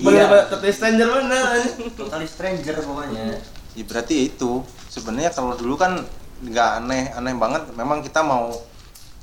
[0.00, 1.44] Bener-bener totally stranger bener.
[1.92, 3.36] totally stranger pokoknya.
[3.76, 4.64] Ya berarti itu.
[4.88, 6.08] Sebenarnya kalau dulu kan
[6.40, 7.68] nggak aneh aneh banget.
[7.76, 8.48] Memang kita mau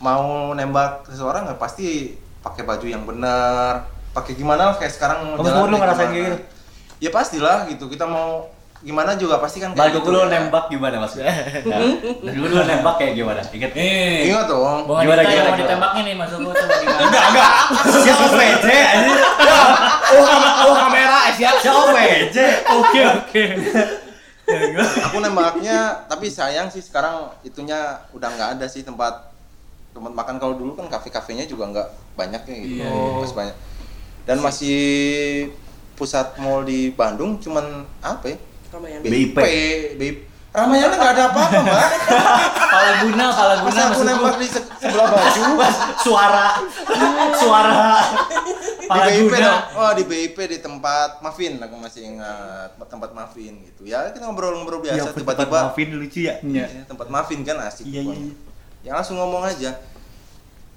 [0.06, 2.14] mau nembak seseorang nggak pasti
[2.46, 3.90] pakai baju yang benar.
[4.14, 6.54] Pakai gimana lah, kayak sekarang Kamu jalan semua lu kayak ngerasain kayak
[6.98, 8.46] ya pastilah gitu kita mau
[8.80, 10.30] gimana juga pasti kan Balik gitu dulu ya.
[10.30, 11.16] nembak gimana mas?
[11.64, 11.80] Nah,
[12.20, 13.39] dulu lu nembak kayak gimana?
[13.39, 13.72] Ingat?
[13.72, 14.28] Nih.
[14.28, 15.56] ingat dong Bang Gimana, gimana, mau gimana?
[15.58, 17.00] ditembaknya nih masuk gua coba gimana?
[17.02, 17.52] Enggak, enggak.
[17.96, 18.68] Siapa PJ?
[20.12, 20.28] Oh,
[20.68, 21.56] oh kamera eh siap.
[21.58, 22.38] Siapa PJ?
[22.76, 23.44] Oke oke.
[25.02, 27.80] aku nembaknya tapi sayang sih sekarang itunya
[28.12, 29.32] udah nggak ada sih tempat
[29.96, 33.12] tempat makan kalau dulu kan kafe-kafenya juga nggak banyak ya gitu Iya, iya.
[33.18, 33.56] Masih banyak
[34.24, 34.82] dan masih
[35.94, 37.66] pusat mall di Bandung cuman
[38.00, 38.38] apa ya?
[38.70, 39.04] Ramayana.
[39.04, 39.38] BIP.
[39.96, 40.18] BIP
[40.50, 41.88] Ramayana nggak ada apa-apa mbak.
[42.70, 45.41] Pala guna, pala guna masa aku masuk nembak di se- sebelah baju?
[46.06, 46.48] Suara,
[47.34, 47.86] suara.
[48.84, 49.34] di BIP
[49.74, 53.88] oh di BIP di tempat Muffin aku masih ingat tempat Muffin gitu.
[53.88, 56.36] Ya kita ngobrol-ngobrol Ya, biasa tempat tiba-tiba Muffin lucu ya.
[56.41, 56.66] Iya.
[56.70, 58.34] Ya, tempat Muffin kan asik Iya, iya, iya.
[58.84, 59.74] ya langsung ngomong aja.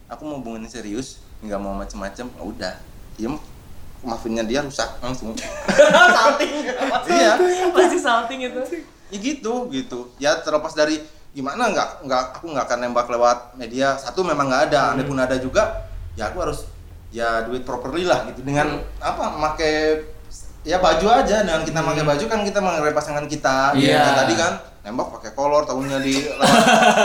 [0.08, 2.24] Aku mau hubungin serius nggak mau macem-macem.
[2.30, 2.74] Ya udah
[3.18, 3.36] diem
[4.02, 5.32] muffinnya dia rusak langsung.
[6.16, 6.52] Salting.
[7.08, 7.32] Iya.
[7.72, 8.62] Pasti salting itu.
[9.12, 9.98] Ya gitu gitu.
[10.20, 11.00] Ya terlepas dari
[11.36, 13.96] gimana nggak nggak aku nggak akan nembak lewat media.
[13.96, 16.64] Satu memang nggak ada andai pun ada juga ya aku harus
[17.14, 18.42] ya duit properly lah gitu.
[18.42, 20.02] Dengan apa make
[20.66, 21.46] ya baju aja.
[21.46, 23.76] Dengan kita pakai baju kan kita mengenai pasangan kita.
[23.78, 24.00] Iya.
[24.02, 24.52] Yang tadi kan
[24.86, 26.46] nembak pakai kolor tahunya di lewat,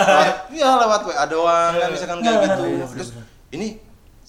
[0.13, 2.65] lewat iya lewat WA doang kan misalkan kayak gitu.
[2.93, 3.09] terus
[3.49, 3.81] ini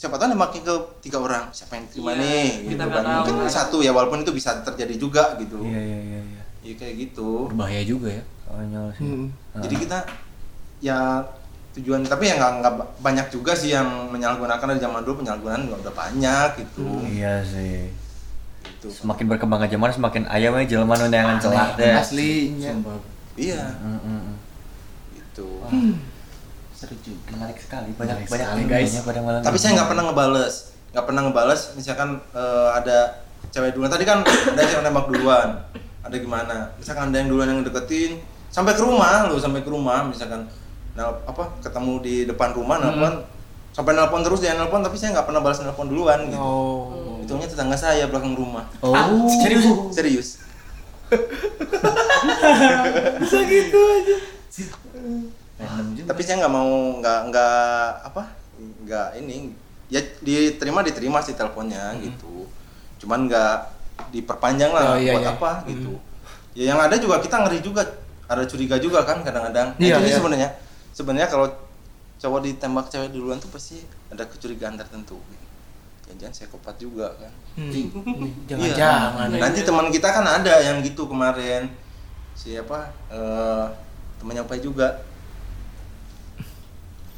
[0.03, 3.15] siapa tahu nembaknya ke tiga orang siapa yang terima Iya, nih kita gitu nggak kan
[3.15, 3.47] mungkin tahu.
[3.49, 6.43] satu ya walaupun itu bisa terjadi juga gitu Iya, iya, iya, iya.
[6.61, 8.23] ya kayak gitu Berbahaya juga ya.
[8.43, 9.03] Konyol sih.
[9.05, 9.27] Hmm.
[9.57, 9.99] jadi kita
[10.83, 10.99] ya
[11.73, 15.79] tujuan tapi ya nggak nggak banyak juga sih yang menyalahgunakan dari zaman dulu penyalahgunaan juga
[15.81, 17.87] udah banyak gitu Iya sih.
[18.67, 21.95] gitu Semakin berkembangnya zaman semakin ayamnya jelema nu neangan celak teh.
[21.95, 22.75] Aslinya.
[22.75, 22.99] Sumpah.
[23.33, 24.23] iya Mm, mm,
[25.15, 25.47] gitu
[26.83, 27.95] Seru juga, menarik sekali.
[27.95, 28.91] Banyak Menarik banyak sekali, guys.
[29.07, 29.39] pada malam.
[29.39, 29.63] tapi ini.
[29.63, 30.55] saya nggak pernah ngebales
[30.93, 32.99] nggak pernah ngebales misalkan eh, ada
[33.49, 35.49] cewek duluan tadi kan ada cewek nembak duluan
[36.03, 38.21] ada gimana misalkan ada yang duluan yang deketin
[38.51, 40.45] sampai ke rumah lo sampai ke rumah misalkan
[40.93, 43.25] nah apa ketemu di depan rumah nelpon
[43.73, 47.17] sampai nelpon terus dia nelpon tapi saya nggak pernah balas nelpon duluan gitu Oh.
[47.23, 48.67] Itunya tetangga saya belakang rumah.
[48.83, 49.31] Oh.
[49.47, 49.63] serius?
[49.95, 50.29] Serius.
[55.63, 56.07] Random juga.
[56.11, 58.23] Tapi saya nggak mau nggak nggak apa
[58.83, 59.55] nggak ini
[59.89, 62.47] ya diterima diterima sih teleponnya gitu.
[62.99, 63.57] Cuman nggak
[64.11, 65.33] diperpanjang lah Oh, iya, buat iya.
[65.33, 65.93] apa gitu.
[66.53, 67.83] Ya yang ada juga kita ngeri juga
[68.27, 69.77] ada curiga juga kan kadang-kadang.
[69.77, 70.17] Nah, Iya, iya.
[70.17, 70.49] sebenarnya
[70.93, 71.49] sebenarnya kalau
[72.17, 75.19] cowok ditembak cewek duluan tuh pasti ada kecurigaan tertentu.
[75.23, 75.41] gitu.
[76.13, 77.73] jangan psikopat juga kan Hmm.
[77.73, 77.89] Iya.
[78.47, 79.27] Jangan-jangan.
[79.33, 81.73] Nanti teman kita kan ada yang gitu kemarin.
[82.33, 82.93] Siapa?
[83.09, 83.65] Eh
[84.17, 85.01] temannya Upai juga.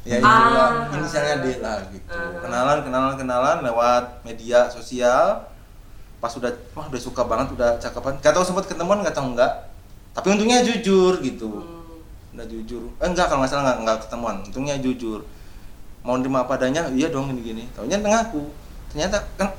[0.05, 0.85] Ya Ah.
[0.93, 2.05] Inisialnya D lah gitu.
[2.45, 5.41] Kenalan, kenalan, kenalan lewat media sosial.
[6.21, 8.13] Pas udah wah udah suka banget, udah cakapan.
[8.21, 9.65] Gak tahu sempat ketemuan, gak tahu enggak.
[10.13, 11.65] Tapi untungnya jujur gitu.
[12.37, 12.85] Udah jujur.
[13.01, 14.35] Eh enggak kalau nggak salah enggak, enggak ketemuan.
[14.45, 15.25] Untungnya jujur.
[16.05, 17.65] Mau nerima apa adanya, iya dong gini-gini.
[17.73, 18.45] Taunya ngaku.
[18.93, 19.49] Ternyata kan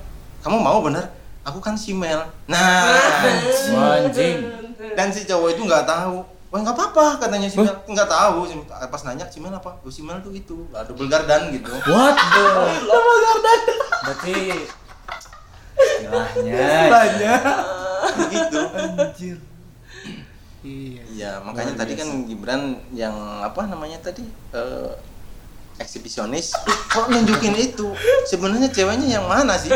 [0.46, 1.02] kamu mau bener?
[1.42, 2.22] Aku kan si Mel.
[2.46, 2.86] Nah,
[3.74, 4.46] Anjing.
[4.94, 6.22] dan si cowok itu nggak tahu.
[6.46, 7.74] Wah nggak apa-apa katanya si Mel.
[7.90, 8.46] Nggak tahu.
[8.66, 9.82] Pas nanya si Mel apa?
[9.82, 10.66] Oh, si Mel tuh itu.
[10.70, 11.70] Lah, double gardan gitu.
[11.90, 12.46] What the?
[14.06, 14.34] Berarti
[15.76, 17.40] istilahnya Banyak.
[18.30, 18.60] gitu.
[18.78, 19.38] Anjir.
[20.66, 21.02] Iya.
[21.14, 24.90] Iya, makanya tadi kan Gibran yang apa namanya tadi eh,
[25.76, 26.56] eksibisionis
[26.88, 27.92] kok nunjukin itu
[28.24, 29.68] sebenarnya ceweknya yang mana sih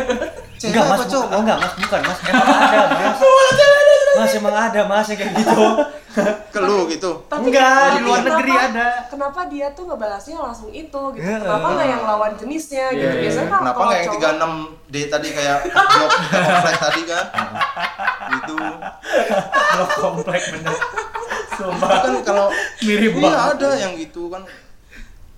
[0.57, 3.21] cewek enggak mas apa cowok oh enggak mas bukan mas emang ada mas
[4.13, 5.63] mas emang ada mas yang kayak gitu
[6.51, 10.87] ke lu gitu enggak di luar kenapa- negeri ada Kenapa dia tuh ngebalasnya langsung itu
[11.13, 11.21] gitu?
[11.21, 11.39] Iya.
[11.39, 12.99] Kenapa nggak yang lawan jenisnya gitu?
[12.99, 13.21] Iya, iya.
[13.23, 14.23] Biasanya kan kenapa nggak yang cowok-
[14.83, 17.25] 36 D tadi kayak blok komplek tadi kan
[18.37, 18.57] itu
[19.71, 20.77] lo komplek bener
[21.53, 22.47] Tapi kan kalau
[22.81, 23.55] Mirip iya banget.
[23.55, 24.43] ada yang gitu kan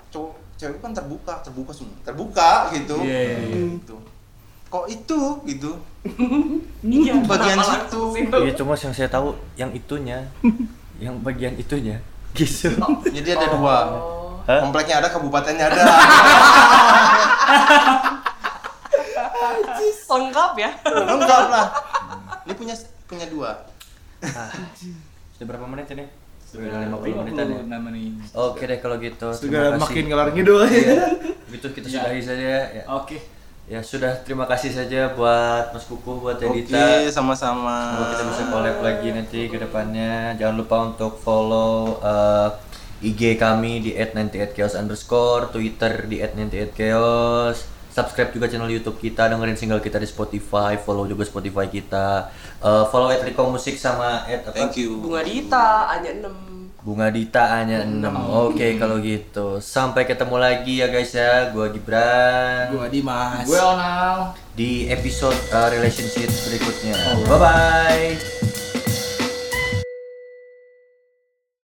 [0.08, 3.60] cowok cewek kan terbuka terbuka semua terbuka gitu Iya, iya, iya.
[3.74, 3.96] gitu
[4.72, 5.20] kok itu?
[5.44, 5.72] Gitu.
[6.82, 8.02] Iya, bagian situ.
[8.18, 10.26] iya cuma yang saya tahu yang itunya.
[10.98, 12.02] Yang bagian itunya.
[12.38, 12.74] Gitu.
[13.12, 13.76] Jadi ada dua.
[13.92, 14.42] Oh.
[14.42, 14.66] Hah?
[14.66, 15.82] kompleknya ada kabupatennya ada.
[20.12, 20.70] Lengkap ya?
[20.82, 21.66] lengkap lah.
[22.44, 22.74] Ini punya
[23.06, 23.50] punya dua.
[25.36, 26.04] Sudah berapa menit ini?
[26.42, 27.60] Sudah 50 menitan ya?
[27.64, 28.12] 56 menit.
[28.34, 29.28] oke deh kalau gitu.
[29.32, 29.82] Sudah terima kasih.
[29.86, 30.60] makin ngalor ngidul.
[31.48, 31.94] gitu kita Ya.
[32.04, 32.44] sudahi saja
[32.74, 32.82] ya.
[32.92, 33.16] Oke.
[33.72, 38.42] Ya sudah terima kasih saja buat Mas Kuku buat oke Edita sama-sama Semoga kita bisa
[38.52, 40.36] collab lagi nanti ke depannya.
[40.36, 42.52] Jangan lupa untuk follow uh,
[43.00, 47.64] IG kami di @98chaos underscore, Twitter di @98chaos.
[47.88, 52.28] Subscribe juga channel YouTube kita, dengerin single kita di Spotify, follow juga Spotify kita.
[52.60, 54.52] Uh, follow @riko musik sama at apa?
[54.52, 56.51] thank you Bunga Dita, hanya 6
[56.82, 58.02] Bunga Dita hanya 6.
[58.50, 59.62] Oke, kalau gitu.
[59.62, 61.54] Sampai ketemu lagi ya guys ya.
[61.54, 63.46] Gua Gibran Gua Dimas.
[63.46, 64.34] Gue Onal.
[64.52, 66.98] di episode uh, relationship berikutnya.
[67.30, 68.51] Bye bye.